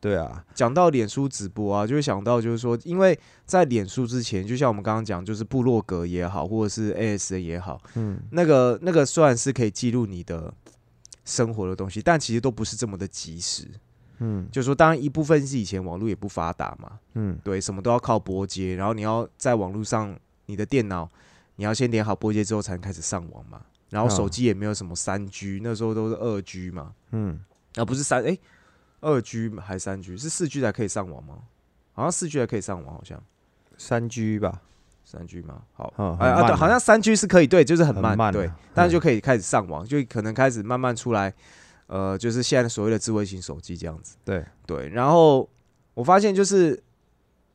[0.02, 10.54] 对啊，讲到脸书直播啊，就会想到就是说，因为在脸书之前，就像我们刚刚讲，就是部落格也好，或者是 ASN 也好，嗯，那个那个虽然是可以记录你的
[11.26, 13.68] 生活的东西，但其实都不是这么的及时。
[14.20, 14.48] 嗯。
[14.52, 17.38] 就说，当然一部分是以前网络也不发达嘛，嗯。
[17.44, 21.10] 对，什么都要靠拨接，然后你要在网络上，你的电脑
[21.58, 23.62] 你要先连好拨接之后才能开始上网嘛。
[23.90, 27.40] 然后手哦机也没有什么三 G，那时候都是二 G 嘛，嗯，
[27.76, 28.38] 啊不是三诶，
[29.00, 31.38] 二 G 还三 G 是四 G 才可以上网吗？
[31.94, 33.22] 好像四 G 才可以上网，好像。
[33.78, 34.62] 三 G 吧，
[35.06, 35.62] 三 G 吗？
[35.74, 36.56] 好，嗯，哎啊对，很慢啊。
[36.58, 38.52] 好像三 G 是可以，对，就是很很慢，对。
[38.74, 41.32] 但是嗯就可以开始上网，就可能开始慢慢出来，
[41.88, 44.18] 呃，就是现在所谓的智慧型手机这样子。
[44.26, 45.48] 对，对，然后
[45.94, 46.84] 我发现就是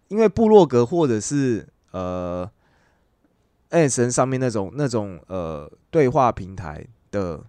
[0.09, 2.49] 因为部落格或者是呃
[3.71, 7.43] S N 上面那种那种呃对话平台的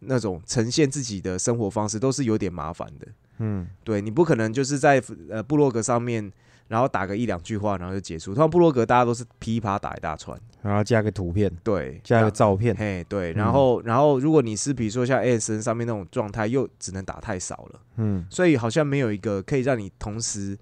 [0.00, 3.06] 那种呈现自己的生活方式，都是有点麻烦的。
[3.38, 3.68] 嗯。
[3.84, 6.32] 对你不可能就是在呃部落格上面，
[6.72, 8.32] 然后打个一两句话，然后就结束。
[8.32, 13.36] 通常部落格大家都是噼啪打一大串，然后加个图片，对，加个照片，嘿，对，嗯。
[13.36, 17.80] 然后、然后如果你是比如说像 S N 上面那种状态，又只能打太少了。
[17.96, 18.26] 嗯。
[18.30, 20.58] 所以好像没有一个可以让你同时，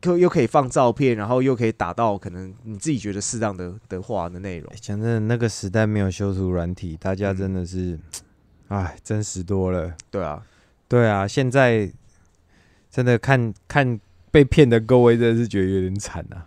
[0.00, 4.68] 可又可以放照片，然后又可以打到可能你自己觉得适当的的话的内容。
[4.72, 4.78] 欸。
[4.80, 7.96] 讲真的，那个时代没有修图软体，大家嗯真的是，
[8.66, 9.94] 哎、真实多了。
[10.10, 10.42] 对啊，
[10.88, 11.88] 对啊，现在
[12.90, 14.00] 真的看看
[14.36, 16.44] 被骗的各位，真的是觉得有点惨啊。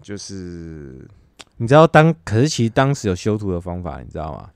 [0.00, 1.08] 就是
[1.56, 4.48] 你知道当，可是其实当时有修图的方法，你知道吗？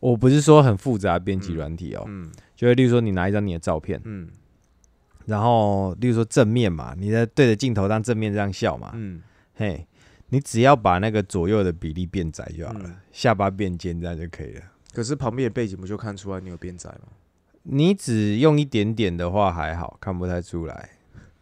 [0.00, 4.28] 我不是说很复杂的编辑嗯软体哦，嗯就是例如说你拿一张你的照片，嗯
[5.26, 9.22] 然后例如说正面嘛，你在对着镜头当正面这样笑嘛，嗯
[9.54, 9.86] 嘿，
[10.30, 14.62] 你只要把那个左右的比例变窄就好了，嗯下巴变尖这样就可以了。
[14.92, 17.12] 可是旁边的背景不就看出来你有变窄吗？
[17.62, 20.90] 你只用一点点的话还好，看不太出来。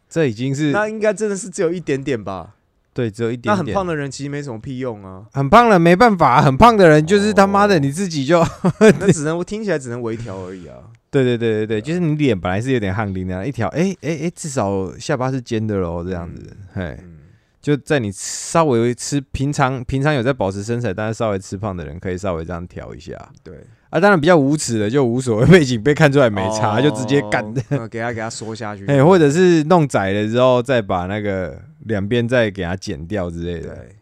[0.08, 2.54] 这已经是那应该真的是只有一点点吧？
[2.94, 3.56] 对，只有一点点。
[3.56, 8.44] 那很胖的人其实没什么屁用啊，很胖了没办法，很胖的人就是他妈的哦你自己就
[8.98, 10.76] 那只能我听起来只能微调而已啊。
[11.10, 17.18] 对对对对对，就是你脸本来是有点汗淋的，一条，哎哎哎，至少下巴是尖的喽，这样子，嘿，嗯，
[17.62, 23.14] 就在你稍微吃平常平常有在保持身材，但是稍微吃胖的人，可以稍微这样调一下。
[23.42, 23.54] 对，
[23.90, 24.00] 啊。
[24.00, 27.44] 当然比较无耻的就无所谓，背景被看出来没差，就直接干
[27.88, 28.86] 给他给他缩下去。
[28.90, 33.96] 哎，或者是弄窄了之后再把那个两边再给它剪掉之类的，对，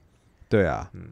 [0.49, 1.03] 对啊，嗯，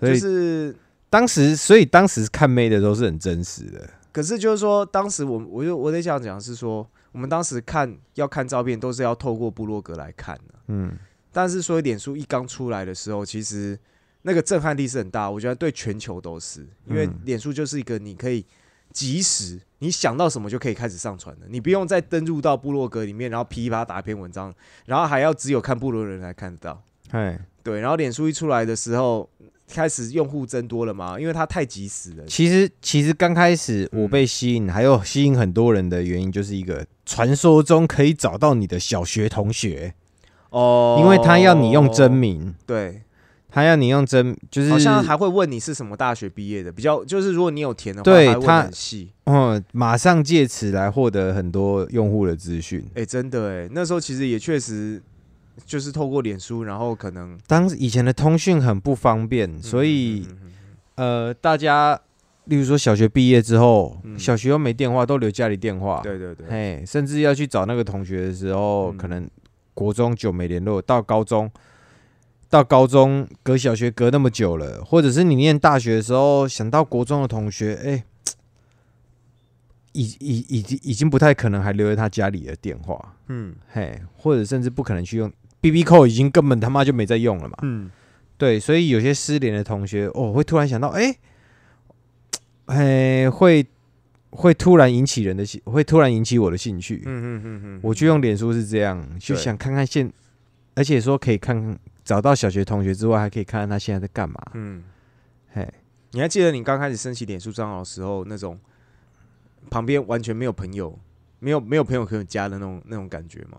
[0.00, 0.74] 所以就是
[1.10, 10.54] 当时所以当时看妹的都是很真实的，可是就是说，当时我我就我得想讲是说，我们当时看要看照片都是要透过部落格来看的。
[10.68, 10.92] 嗯。
[11.36, 13.76] 但是说脸书一刚出来的时候，其实
[14.26, 18.44] 那个震撼力是很大，我觉得对全球都是，因为嗯脸书就是一个你可以
[18.90, 24.52] 及时你想到什么就可以开始上传的，你不用再登入到部落格里面，然后噼啪打一篇文章，
[24.86, 26.82] 然后还要只有看部落的人才看得到。
[27.10, 29.28] 哎，对，然后脸书一出来的时候，
[29.68, 32.24] 开始用户增多了嘛，因为它太及时了。
[32.24, 39.94] 其实其实刚开始我被吸引，还有吸引很多人的原因，就是一个传说中可以找到你的小学同学，
[40.50, 43.02] 哦因为他要你用真，名，对，
[43.54, 49.12] 他要你用真，就是好像还会问你是什么大学毕业的，比较就是如果你有填的话，对还会问他很细。
[49.26, 52.84] 嗯，马上借此来获得很多用户的资讯。
[52.94, 55.00] 哎、真的哎，那时候其实也确实
[55.64, 60.50] 就是透过脸书，然后可能当以前的通讯很不方便，所以嗯嗯嗯
[60.96, 61.98] 嗯呃，大家
[62.46, 69.30] 例如说小学毕业之后，嗯小学又没电话，都留家里电话，对对对，嘿，甚至要去找那个同学的时候，嗯可能
[69.72, 71.50] 国中久没联络，到高中，
[72.54, 78.04] 到高中隔小学隔那么久了，或者是你念大学的时候想到国中的同学，哎、
[79.90, 83.56] 已已已经已经不太可能还留在他家里的电话，嗯。
[83.72, 87.58] 嘿，或者甚至不可能去用 B B 扣，已经根本他妈就没在用了嘛。
[87.62, 87.90] 嗯，
[88.38, 91.16] 对，所以有些失联的同学，哦，会突然想到，哎、
[92.66, 93.66] 哎，会
[94.30, 97.02] 会突然引起人的兴，会突然引起我的兴趣。
[97.04, 100.08] 嗯嗯嗯嗯，我去用脸书是这样，就想看看现，
[100.76, 104.40] 而且说可以看看找到小学同学之外，还可以看看他现在在干嘛。
[104.52, 104.84] 嗯，
[105.52, 105.66] 嘿，
[106.10, 108.60] 你还记得你刚开始申请脸书账号的时候，那种
[109.70, 110.98] 旁边完全没有朋友，
[111.38, 113.58] 没有没有朋友可以加的那种那种感觉吗？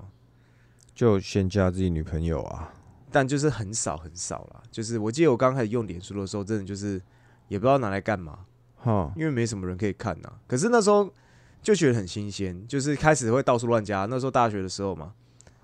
[0.93, 2.73] 就先加自己女朋友啊。
[3.11, 4.61] 但就是很少很少啦。
[4.69, 7.01] 就是我记得我刚开始用脸书的时候，真的就是
[7.47, 8.39] 也不知道拿来干嘛，
[8.75, 11.09] 哈，因为没什么人可以看呐、可是那时候
[11.63, 14.05] 就觉得很新鲜，就是开始会到处乱加。
[14.05, 15.13] 那时候大学的时候嘛，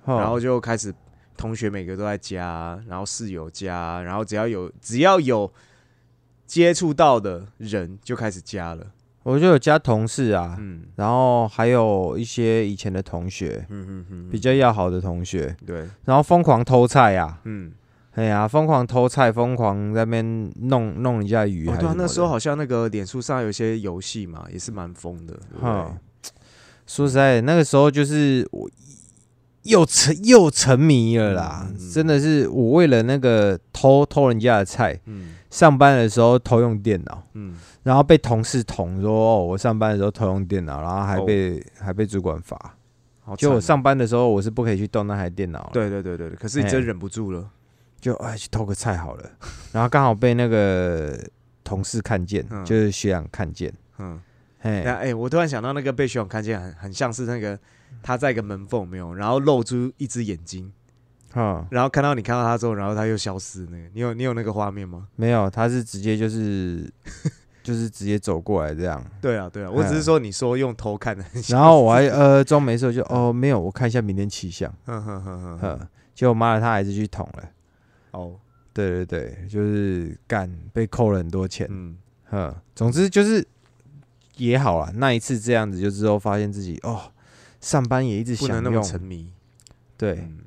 [0.06, 0.94] 然后就开始
[1.42, 5.52] 同学每个都在加，然后室友加，然后只要有只要有
[6.46, 8.86] 接触到的人就开始加了。
[9.24, 10.84] 我就有加同事啊，嗯。
[10.96, 17.72] 然后还有一些以前的同学，嗯嗯嗯，比较要好的同学，对，然后疯狂偷菜啊，嗯。
[18.14, 25.98] 哎呀，疯狂偷菜，疯狂在那边弄弄人家鱼哦，对那时候好像那个脸书上有些游戏嘛，也是蛮疯的，哈，
[26.86, 28.70] 说实在的，那个时候就是我
[29.64, 31.92] 又沉又沉迷了啦，嗯嗯嗯。
[31.92, 35.36] 真的是我为了那个偷偷人家的菜，嗯。
[35.50, 41.26] 上班的时候偷用电脑，嗯，然后被同事捅说哦，我上班的时候偷用电脑，然后还哦。
[41.26, 42.78] 被、还被主管罚。
[43.38, 46.36] 就我上班的时候，我是不可以去动那台电脑，对对对对，对。
[46.38, 46.86] 可是你真哎。
[46.86, 47.50] 忍不住了，
[48.00, 49.30] 就哎去偷个菜好了，
[49.74, 51.18] 然后刚好被那个
[51.66, 52.64] 同事看见，嗯。
[52.64, 54.20] 就是学长看见，嗯。
[54.60, 57.58] 哎、那哎、我突然想到那个被学长看见很很像是那个
[58.02, 60.72] 他在一个门缝有没有，然后露出一只眼睛，
[61.32, 63.66] 哈，然后看到你看到他之后，然后他又消失。
[63.72, 65.08] 那个你有你有那个画面吗？
[65.16, 66.92] 没有，他是直接就是
[67.64, 75.80] 就是直接走过来这样，对啊对啊，我只是说你说用偷看的，然后我还呃装没事，我就哦没有，我看一下明天气象，哼哼哼哼哼。
[75.80, 77.50] 呵，结果妈的他还是去捅了，
[78.12, 78.36] 哦。
[78.74, 81.98] 对对对，就是干被扣了很多钱，嗯。
[82.30, 83.46] 哼，总之就是
[84.38, 87.02] 也好啦，那一次这样子就之后发现自己哦
[87.62, 89.32] 上班也一直不能那么想用，沉迷。
[89.98, 90.16] 对。
[90.16, 90.40] 嗯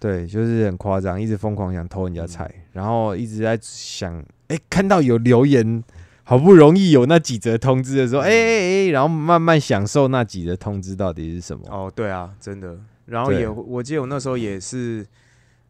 [0.00, 5.82] 对，就是很夸张，一直疯狂想偷人家嗯菜，然后一直在想，哎、看到有留言，
[6.22, 11.64] 好不容易有那几则通知的时候，哎哎哎，然后慢慢享受那几则通知到底是什么。
[11.68, 12.78] 哦，对啊，真的。
[13.06, 15.04] 然后也我记得我那时候也是，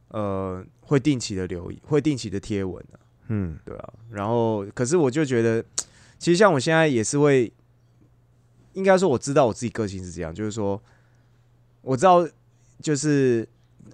[0.08, 3.92] 呃，会定期的留意，会定期的贴文啊，嗯对啊。
[4.10, 5.64] 然后可是我就觉得，
[6.18, 7.50] 其实像我现在也是会，
[8.78, 10.80] 应该说我知道我自己个性是这样，就是说
[11.82, 12.26] 我知道
[12.80, 13.46] 就是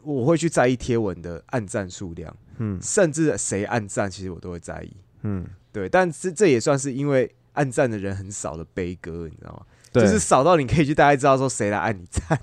[0.02, 4.94] 我会去在意贴文的按赞数量，嗯甚至谁按赞，其实我都会在意。
[5.22, 9.64] 嗯，对，但这这也算是因为按赞的人很少的悲歌，你知道吗？
[9.90, 12.38] 对，就是少到你可以去大概知道说谁来按你赞。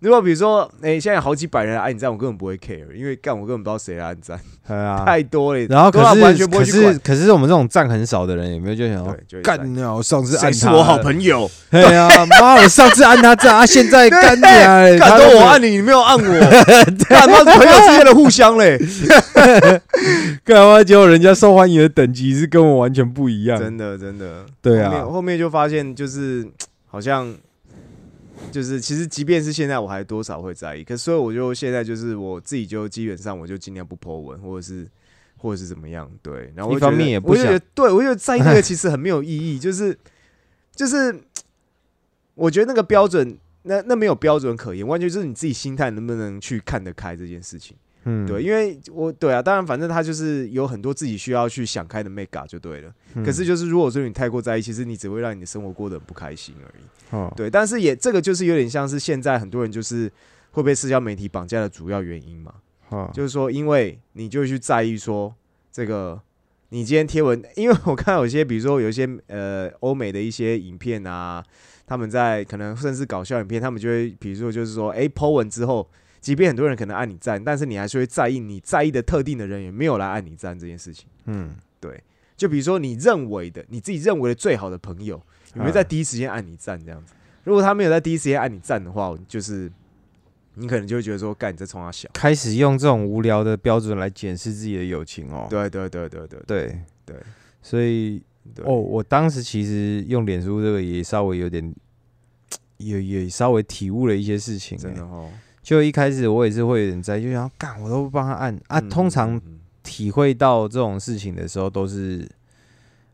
[0.00, 5.02] 如果比如说，哎、现在有好几百人来按你赞，我根本不会 care，因为干我根本不知道谁来按赞，对啊。
[5.06, 5.60] 太多了。
[5.66, 6.98] 然后可是完全不会可是。
[7.00, 9.96] 可是我们这种赞很少的人，有没有就想要，就干掉？
[9.96, 11.50] 我上次按是我好朋友？
[11.70, 16.22] 对呀，妈，我上次按他赞啊，现在干 鸟欸，干他都都我按你，你没有按我，
[17.08, 18.78] 干他朋友之间的互相嘞，
[20.44, 20.84] 干嘛？
[20.84, 23.58] 结果人家受欢迎的等级是跟我完全不一样。
[23.58, 24.46] 真的真的。
[24.62, 26.46] 对啊后面就发现就是
[26.86, 27.34] 好像
[28.50, 30.84] 就是其实即便是现在，我还多少会在意。
[30.84, 34.86] 可所以我就现在就是我自己就基本上我就尽量不 po 文，或者是
[35.36, 36.10] 或者是怎么样。
[36.22, 39.98] 对，然后一方面也不想我觉得对我就觉得在意那个其实很没有意义，就是
[40.74, 41.14] 就是
[42.34, 43.38] 我觉得那个标准。
[43.62, 47.76] 那那没有标准可言，完全就是你自己心态能不能去看得开这件事情。
[48.04, 52.92] 嗯，对，因为我对啊，当然反正他就是有很多自己需要去想开的 mega 就对了。
[53.14, 57.16] 嗯可是就是如果说你太过在意，其实你只会让你的生活过得很不开心而已。
[57.16, 60.10] 哦，对，但是也这个就是有点像是现在很多人就是
[60.52, 62.54] 会被社交媒体绑架的主要原因嘛，
[62.90, 65.34] 哦，就是说因为你就去在意说
[65.72, 66.20] 这个。
[66.70, 71.42] 你今天贴文，因为我看到有些，比如说有一些呃欧美的一些影片啊，
[71.86, 75.88] 他们在可能甚至搞笑影片，他们就会比如说就是说，诶 po 文之后，
[76.20, 81.06] 即便很多人可能按你赞，但是你还是会在意你在意的特定的人也没有来按你赞这件事情。
[81.26, 82.02] 嗯，对，
[82.36, 85.20] 就比如说你认为的，你自己认为的最好的朋友，
[85.54, 87.14] 有没有在第一时间按你赞这样子？
[87.44, 89.70] 如果他没有在第一时间按你赞的话，就是
[90.54, 92.08] 你可能就会觉得说，干你在冲他小。
[92.12, 95.46] 开始用这种无聊的标准来检视自己的友情哦。
[95.48, 97.16] 对对对对对对对
[97.62, 98.22] 所以
[98.64, 101.74] 哦，我当时其实用脸书这个也稍微有点，
[102.78, 104.82] 也也稍微体悟了一些事情、欸。
[104.82, 105.30] 真的哦。
[105.68, 108.58] 就一开始我也是会有点在意，就想干，我都不帮他按。
[108.68, 108.80] 啊。
[108.80, 109.38] 嗯通常
[109.82, 112.26] 体会到这种事情的时候，都是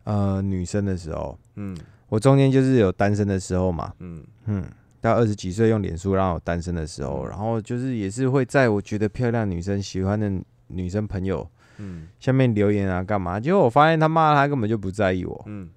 [0.04, 1.36] 呃女生的时候。
[1.56, 1.76] 嗯。
[2.08, 4.22] 我中间就是有单身的时候嘛，嗯。
[4.44, 4.64] 嗯，
[5.00, 7.30] 到二十几岁用脸书，让我单身的时候，嗯。
[7.30, 10.30] 然后就是也是会在我觉得漂亮女生喜欢的
[10.68, 11.44] 女生朋友
[11.78, 12.06] 嗯。
[12.20, 13.40] 下面留言啊，干嘛？
[13.40, 15.68] 结果我发现他妈他根本就不在意我，嗯。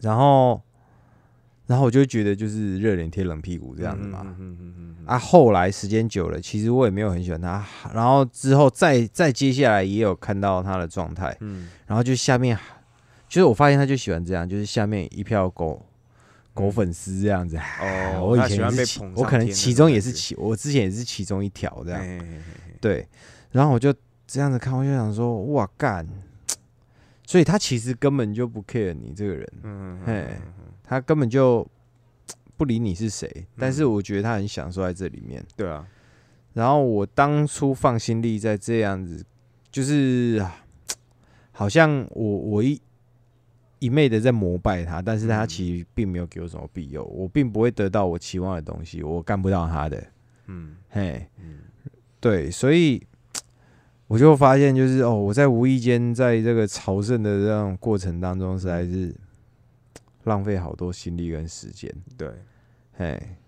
[0.00, 0.62] 然后，
[1.66, 4.20] 然后我就觉得就是热脸贴冷屁股这样子嘛。
[4.22, 7.64] 嗯嗯嗯嗯啊，后来时间久了，其实我也没有很喜欢他。
[7.94, 12.58] 然后之后再再接下来也有看到他的状态，嗯然后就下面，
[13.28, 15.84] 就是我发现他就喜欢这样，就是下面一票狗
[16.52, 17.56] 狗粉丝这样子。
[17.80, 22.00] 哦，我以前也是其捧，我可能其中也是其，我之前也是其中一条这样。
[22.00, 23.08] 嘿嘿嘿嘿对，
[23.52, 23.92] 然后我就
[24.26, 26.06] 这样子看，我就想说，哇干！
[27.26, 31.66] 所以他其实根本就不 care 你这个人，嗯嘿嗯他根本就
[32.56, 33.46] 不理你是谁。
[33.58, 35.44] 但嗯是我觉得他很享受在这里面。
[35.56, 35.84] 对啊，
[36.52, 39.24] 然后我当初放心力在这样子，
[39.70, 40.64] 就是啊
[41.50, 42.80] 好像我我一
[43.80, 50.04] 一昧的在膜拜他，但是他嗯其实并没有给我什么庇佑，我并不会得到我期望的东西，我干不到他的。
[50.46, 51.58] 嗯嘿，嗯
[52.20, 53.02] 对，所以
[54.06, 59.14] 我就发现就是哦，我在无意间在这个朝圣的这种过程当中，实在是
[60.24, 61.94] 浪费好多心力跟时间。
[62.16, 62.30] 对，
[62.98, 63.38] 哎，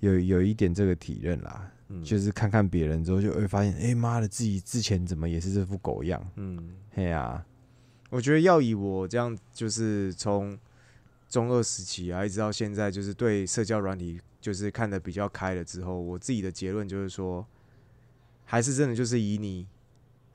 [0.00, 6.26] 有有一点这个体认啦，嗯就是看看别人之后，就会发现，哎、妈的，自己之前怎么也是这副狗样？
[6.36, 7.44] 嗯，嘿呀、
[8.10, 10.58] 我觉得要以我这样，就是从
[11.28, 17.46] 中二时期啊，一直到现在，就是对社交软体就是看得比较开了之后，我自己的结论就是说，
[18.44, 19.66] 还是真的就是以你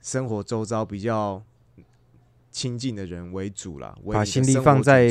[0.00, 1.42] 生活周遭比较
[2.50, 5.08] 亲近的人为主啦，为把心力放在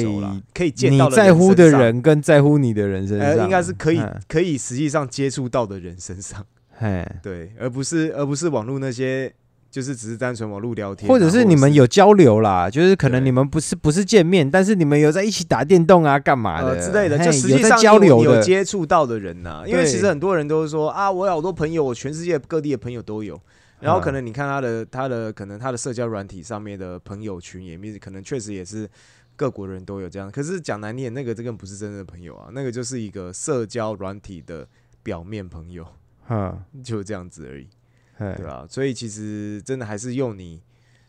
[0.54, 4.22] 可以见你到的在乎的，人跟在乎你的人身上，呃，应该是可以嗯。
[4.28, 6.46] 可以实际上接触到的人身上，
[6.78, 9.34] 嘿，对，而不是而不是网络那些。
[9.70, 23.40] 就是只是单纯网络聊天啊、或者是你们有交流啦，就是可能你们不是不是见面，但是你们有在一起打电动啊，干嘛的、呃之类的，嘿就实际上有有交流有，接触到的人呐、因为其实很多人都是说啊，我有好多朋友，我全世界各地的朋友都有。
[23.80, 28.90] 然后可能你看他的他的可能他的社交软体上面的朋友群也面可能确实也是
[29.36, 30.32] 各国人都有这样。
[30.32, 34.68] 可是讲难听点，那个这个不是真正的朋友啊，那个就是一个社交软体的
[35.04, 35.86] 表面朋友，
[36.30, 37.68] 嗯，就这样子而已，
[38.16, 40.62] 嘿对吧、所以其实真的还是用你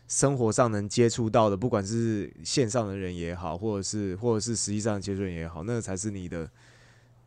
[0.07, 6.49] 生活上能接触到的，不管是线上的人也好，或者是或者是实际上的接触人也好，那个才是你的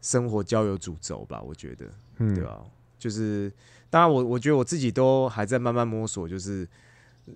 [0.00, 1.86] 生活交友主轴吧，我觉得，
[2.18, 2.34] 嗯。
[2.34, 2.64] 对吧、
[2.98, 3.52] 就是
[3.92, 6.66] 当然我我觉得我自己都还在慢慢摸索，就是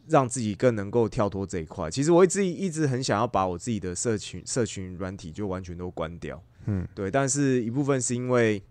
[0.09, 1.91] 让自己更能够跳脱这一块。
[1.91, 8.63] 其实我一直一直很想要把我自己的社群社群软体就完全都关掉，嗯，对，但是一部分是因为，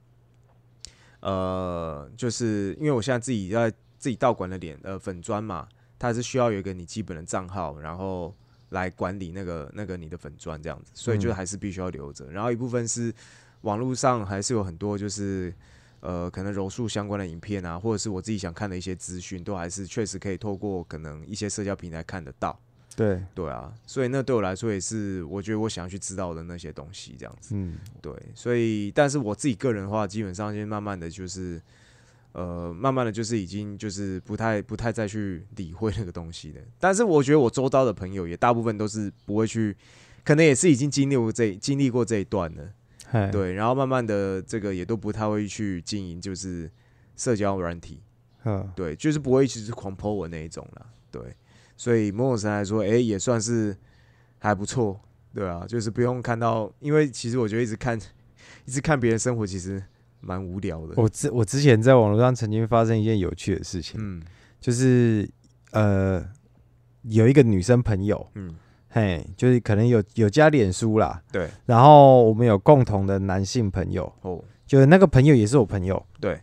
[1.20, 3.70] 呃，就是因为我现在自己在
[4.00, 5.68] 自己道馆的脸呃粉砖嘛，
[6.00, 8.34] 它是需要有一个你基本的账号，然后
[8.70, 12.26] 来管理那个那个你的粉砖这样子，所以就嗯还是必须要留着。
[12.32, 13.14] 然后一部分是
[13.62, 15.54] 网络上还是有很多就是
[16.06, 22.60] 呃可能柔术相关的影片啊，或者是我自己想看的一些资讯，都还是确实可以透过可能一些社交平台看得到。
[22.96, 27.54] 对，对啊，所以那对我来说也是我觉得我想要去知道的那些东西这样子。
[27.54, 31.62] 嗯，对，所以但是我自己个人的话，基本上先慢慢的就是，
[32.32, 36.62] 呃，慢慢的就是已经就是不太不太再去理会那个东西的。
[36.80, 39.76] 但是我觉得我周遭的朋友也大部分都是不会去，
[40.24, 42.70] 可能也是已经经历过这经历过这一段了，嘿，
[43.32, 46.70] 对，然后慢慢的这个也都不太会去经营就是
[47.16, 48.02] 社交软体，
[48.44, 51.22] 嗯，对，就是不会一直是狂 po 文那一种啦，对，
[51.78, 53.76] 所以某种程度来说，诶，也算是
[54.40, 55.00] 还不错，
[55.34, 58.00] 对啊，就是不用看到，因为其实我觉得一直看，
[58.66, 59.82] 一直看别人生活，其实
[60.22, 60.94] 蛮无聊的。
[60.98, 64.22] 我之我之前在网络上曾经发生一件有趣的事情，嗯。
[64.58, 65.30] 就是
[65.74, 66.28] 呃，
[67.04, 68.56] 有一个女生朋友，嗯，
[68.96, 76.40] 嘿，就是可能有有加脸书啦，对，然后我们有共同的男性朋友，哦，就是那个朋友也是我朋友，对，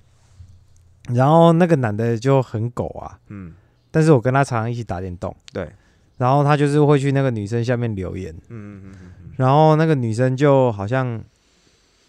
[1.15, 3.55] 然后那个男的就很狗啊，嗯。
[3.91, 5.67] 但是我跟他常常一起打电动，对，
[6.19, 11.19] 然后他就是会去那个女生下面留言，嗯嗯嗯嗯然后那个女生就好像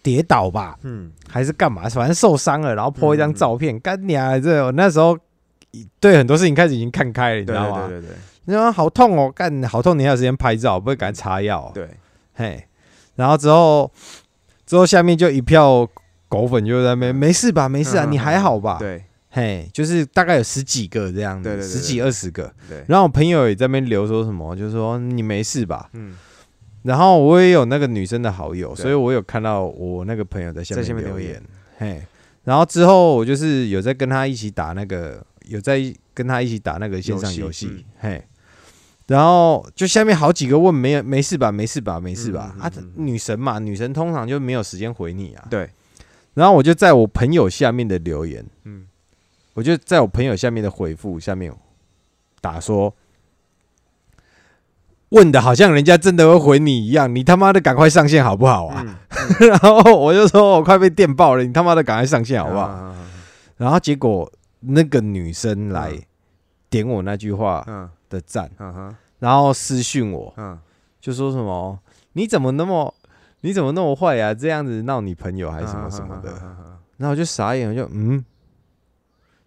[0.01, 1.09] 跌倒吧，嗯。
[1.29, 4.37] 还是干嘛，反正受伤了，然后 po 一张照片，干你啊！
[4.37, 5.17] 这我那时候
[6.01, 7.87] 对很多事情开始已经看开了，你知道吗？
[7.87, 11.87] 对对对你说好痛哦，干好痛，你还有时间拍照，不会赶快擦药、对，
[12.33, 12.63] 嘿，
[13.15, 13.91] 然后之后
[14.65, 15.87] 之后下面就一票
[16.27, 17.69] 狗粉就在那边，没事吧？
[17.69, 18.77] 没事啊，嗯你还好吧？
[18.79, 22.53] 对嘿，就是大概有十几个这样子，十几二十个。
[22.69, 25.89] 对，然后我朋友也在那边留说什么，就是说你没事吧？
[25.93, 26.15] 嗯，
[26.83, 31.43] 然后我也有那个女生的好友，所以我有看到我那个朋友在下面留言留言。
[31.77, 32.03] 嘿，
[32.43, 35.81] 然后之后我就是有在跟他一起打那个，有在
[36.13, 38.23] 跟他一起打那个线上游戏，游戏嘿。
[39.07, 45.45] 然后就下面好几个问没有没事吧，没事吧，没事吧、啊女神嘛，女神通常就没有时间回你啊。
[45.49, 45.69] 对，
[46.33, 48.87] 然后我就在我朋友下面的留言，嗯
[49.55, 51.53] 我就在我朋友下面的回复下面
[52.41, 52.95] 打说，
[55.09, 58.83] 问的好像人家真的会回你一样，你他妈的赶快上线好不好啊？
[58.83, 58.95] 嗯，
[59.47, 62.67] 然后我就说我快被电爆了，你他妈的赶快上线好不好？
[62.67, 62.95] 好？
[63.57, 64.31] 然后结果
[64.61, 66.01] 那个女生来嗯
[66.71, 68.49] 点我那句话嗯的赞，
[69.19, 70.57] 然后私讯我，嗯，
[71.01, 71.79] 就说什么
[72.13, 72.93] 你怎么那么
[73.41, 76.31] 你怎么那么坏呀、这样子闹你朋友还是什么什么的，
[76.97, 78.23] 然后我就傻眼，我就嗯，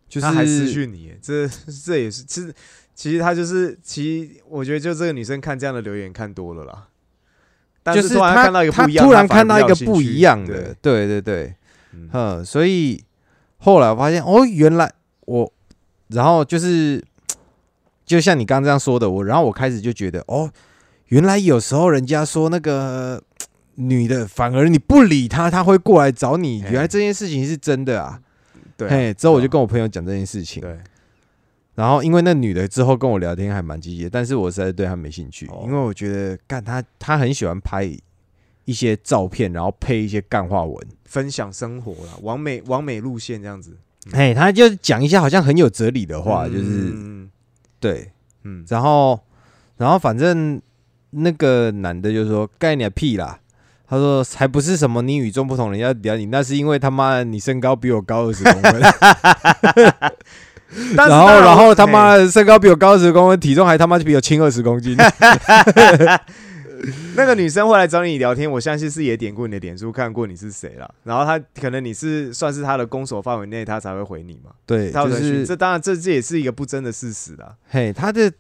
[0.09, 1.49] 就是他还私讯你，这
[1.85, 2.55] 这也是，其实
[2.95, 6.89] 其实他就是，其实我觉得就这个女生看这样的留言看多了啦，
[7.83, 11.07] 但就是突然他看到一个不一样，他突然看到一个不一样的，对。
[11.07, 11.55] 对对对，
[12.13, 13.05] 嗯，所以
[13.59, 14.93] 后来我发现哦，原来
[15.27, 15.53] 我，
[16.09, 17.03] 然后就是
[18.07, 20.51] 就像你刚刚这样说的，我然后我开始就觉得哦，
[21.09, 23.23] 原来有时候人家说那个
[23.75, 28.23] 女的，反而你不理她，她会过来找你，原来这件事情是真的啊。
[28.77, 30.79] 对之后我就跟我朋友讲这件事情，对，
[31.75, 35.63] 然后因为那女的之后跟我聊天还蛮积极的，但是我实在对她没兴趣，哦。
[35.67, 37.91] 因为我觉得干她她很喜欢拍
[38.67, 43.77] 一些照片，然后配一些干话文，分享生活啦，完美完美路线这样子。
[44.13, 47.31] 嘿，她就讲一些好像很有哲理的话，就是嗯
[47.87, 48.11] 对，
[48.45, 49.21] 嗯然后
[49.77, 50.61] 然后反正
[51.11, 53.39] 那个男的就说盖你的屁啦。
[53.89, 58.81] 他说：“才不是什么你与众不同，人家屌你，那是因为他妈的你身高比我高二十公分。
[60.97, 64.97] ”然后，然后他妈身高比我高二十公分，体重还他妈就比我轻二十公斤。
[67.17, 70.95] 那个女生会来找你聊天，我相信是也点过你的脸书，看过你是谁了。
[71.05, 74.53] 然后她可能你是算是她的攻守范围内，她才会回你嘛。
[74.65, 77.57] 对，她就是这当然这这也是一个不争的事实啦。
[77.69, 78.33] 嘿，她的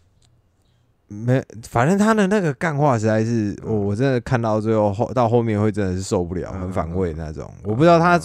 [1.09, 7.53] 没，反正她的那个干话实在是，我我真的看到最后后到后面会真的是受不了，嗯很反胃那种。
[7.63, 8.21] 我不知道她，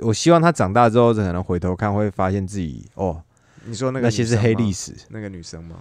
[0.00, 3.22] 我希望她长大之后可能回头看会发现自己哦，
[3.64, 5.76] 你说那个那些是黑历史，那个女生吗？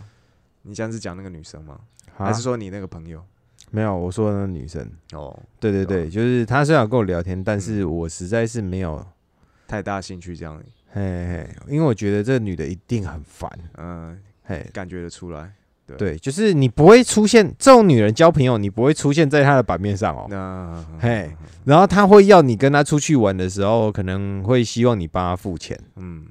[0.64, 1.80] 你这样是讲那个女生吗？
[2.18, 3.24] 啊还是说你那个朋友？
[3.72, 3.96] 没有？
[3.96, 9.06] 我说的那个女生，哦，对对对，就是她虽然跟我聊天，但嗯是我实在是没有，
[9.68, 10.62] 太大兴趣这样，
[10.92, 15.52] 嘿嘿，因为我觉得这个女的一定很烦，嗯、嘿，感觉得出来。
[15.98, 20.28] 对，就是你不会出现这种女人交朋友，你不会出现在她的版面上哦。
[20.30, 21.32] 那嘿，
[21.66, 26.28] 然后她会要你跟她出去玩的时候，可能会希望你帮她付钱，嗯，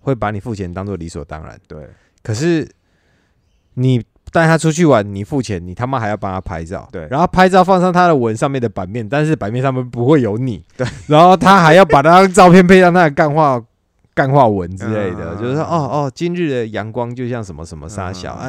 [0.00, 1.56] 会把你付钱当做理所当然。
[1.68, 1.88] 对
[2.20, 2.68] 可是
[3.74, 4.04] 你
[4.36, 7.08] 带他出去玩，你付钱，你他妈还要帮他拍照，对。
[7.10, 13.62] 然后拍照放上他的文上面的版面，但是版面上面不会有你，对， 然后他还要把那张照片配上他的干话。
[14.14, 18.48] 干话文之类的，嗯就是说，哦哦，今日的阳光就像什么什么沙小，嗯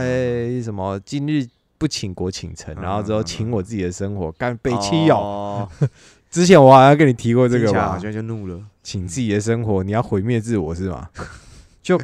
[0.58, 1.46] 哎，什么今日
[1.78, 5.18] 不请国请城，然后之后嗯请我自己的生活，干北七哦。
[5.18, 5.70] 哦，
[6.32, 7.90] 之前我好像跟你提过这个吧？
[7.90, 8.58] 好，像就怒了。
[8.82, 11.10] 请自己的生活，你要毁灭自我是吗？
[11.84, 12.00] 就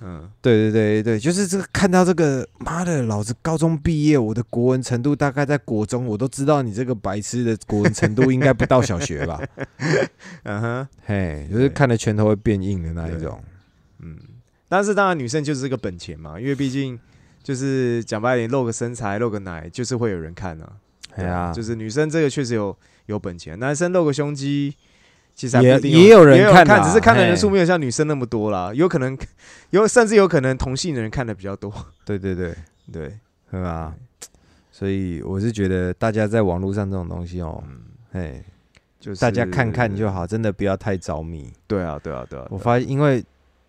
[0.00, 9.40] 嗯，对对对对，就是这个看到这个，妈的，老子高中毕业，我的国文程度大概在国中，我都知道你这个白痴的国文程度应该不到小学吧？
[10.44, 13.42] 嗯哼，嘿，就是看了拳头会变硬的那一对种。
[14.00, 14.16] 嗯，
[14.68, 16.96] 但是当然女生就是这个本钱嘛，因为毕竟
[17.42, 20.72] 就是讲白一点，露个身材、露个奶，就是会有人看啊。
[21.16, 22.76] 对啊，就是女生这个确实有
[23.06, 24.76] 有本钱，男生露个胸肌。
[25.38, 28.72] 其实也也有人看看只是看的人数没有像女生那么多啦。
[28.74, 29.16] 有可能
[29.70, 31.72] 有，甚至有可能同性的人看的比较多。
[32.04, 32.52] 对对对，
[32.92, 33.16] 对，
[33.48, 33.94] 对吧？
[34.72, 37.80] 所以我是觉得大家在网络上这种东西哦，嗯，
[38.10, 38.42] 嘿，
[38.98, 40.10] 就是大家看看就。
[40.10, 41.52] 好，真的不要太着迷。
[41.68, 42.40] 对啊，对啊，对啊。
[42.40, 43.24] 对啊我发现，因为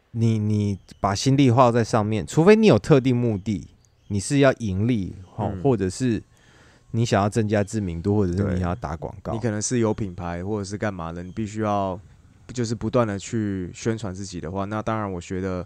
[0.09, 3.67] 你你把心力花在上面，除非你有特定目的，
[4.07, 6.19] 你是要盈利哦，嗯或者是
[6.91, 9.31] 你想要增加知名度，或者是你要打广告。
[9.33, 11.99] 你，可能是有品牌或者是干嘛的，你必须要
[12.53, 15.65] 就是不断的去宣传自己的话，那当然我觉得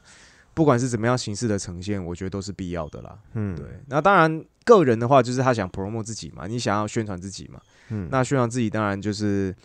[0.54, 3.18] 不管是怎么样形式的呈现，我觉得都是必要的啦。
[3.34, 9.56] 嗯，对，那当然个人的话就是他想 promote 自己嘛，你想要宣传自己嘛，嗯，那宣传自己当然就是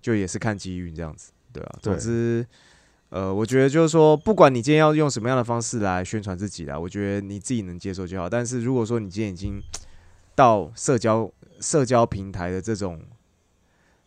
[0.00, 1.78] 就也是看机遇这样子，对啊。
[1.82, 2.46] 总之，
[3.08, 8.30] 呃，我觉得就是说，不管你今天要用什么样的方式来宣传自己啦，我觉得你自己能接受就好。
[8.30, 9.60] 但是如果说你今天已经
[10.34, 13.00] 到社交社交平台的这种，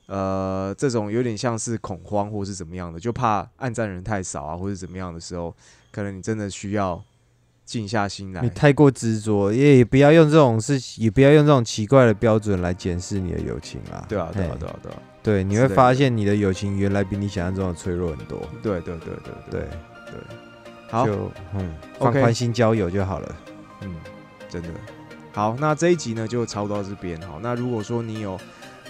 [0.08, 5.56] 呃，这种有点像是恐慌或是怎么样的，就怕暗赞人太少啊，或者怎么样的时候，
[5.92, 7.04] 可能你真的需要
[7.66, 8.50] 静下心来你。
[8.50, 14.06] 太过执着，也也不要用这种事，也不要用这种奇怪的标准来检视你的友情啊。
[14.10, 18.40] 对啊，对啊，对啊，对啊，对，你会发现你的友情原来比你想象中的脆弱很多。
[18.62, 20.20] 对对对对对，对。
[20.90, 23.36] 好，就嗯，放宽心交友就好了。
[23.82, 23.96] 嗯，
[24.48, 24.70] 真的。
[25.34, 27.20] 好，那这一集呢就差不多到这边。
[27.24, 28.40] 好，那如果说你有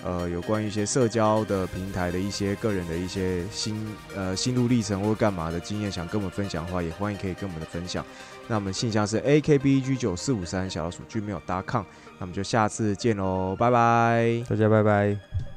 [0.04, 8.06] 呃有关于一些社交的平台的一些个人的一些心呃心路历程或干嘛的经验，想跟我们分享的话，也欢迎可以跟我们的分享。
[8.50, 11.82] 那我们信箱是 a k b g 九四五三小老鼠巨没有搭炕。
[12.18, 14.44] 那我们就下次见喽，拜拜。
[14.50, 15.53] 大家拜拜。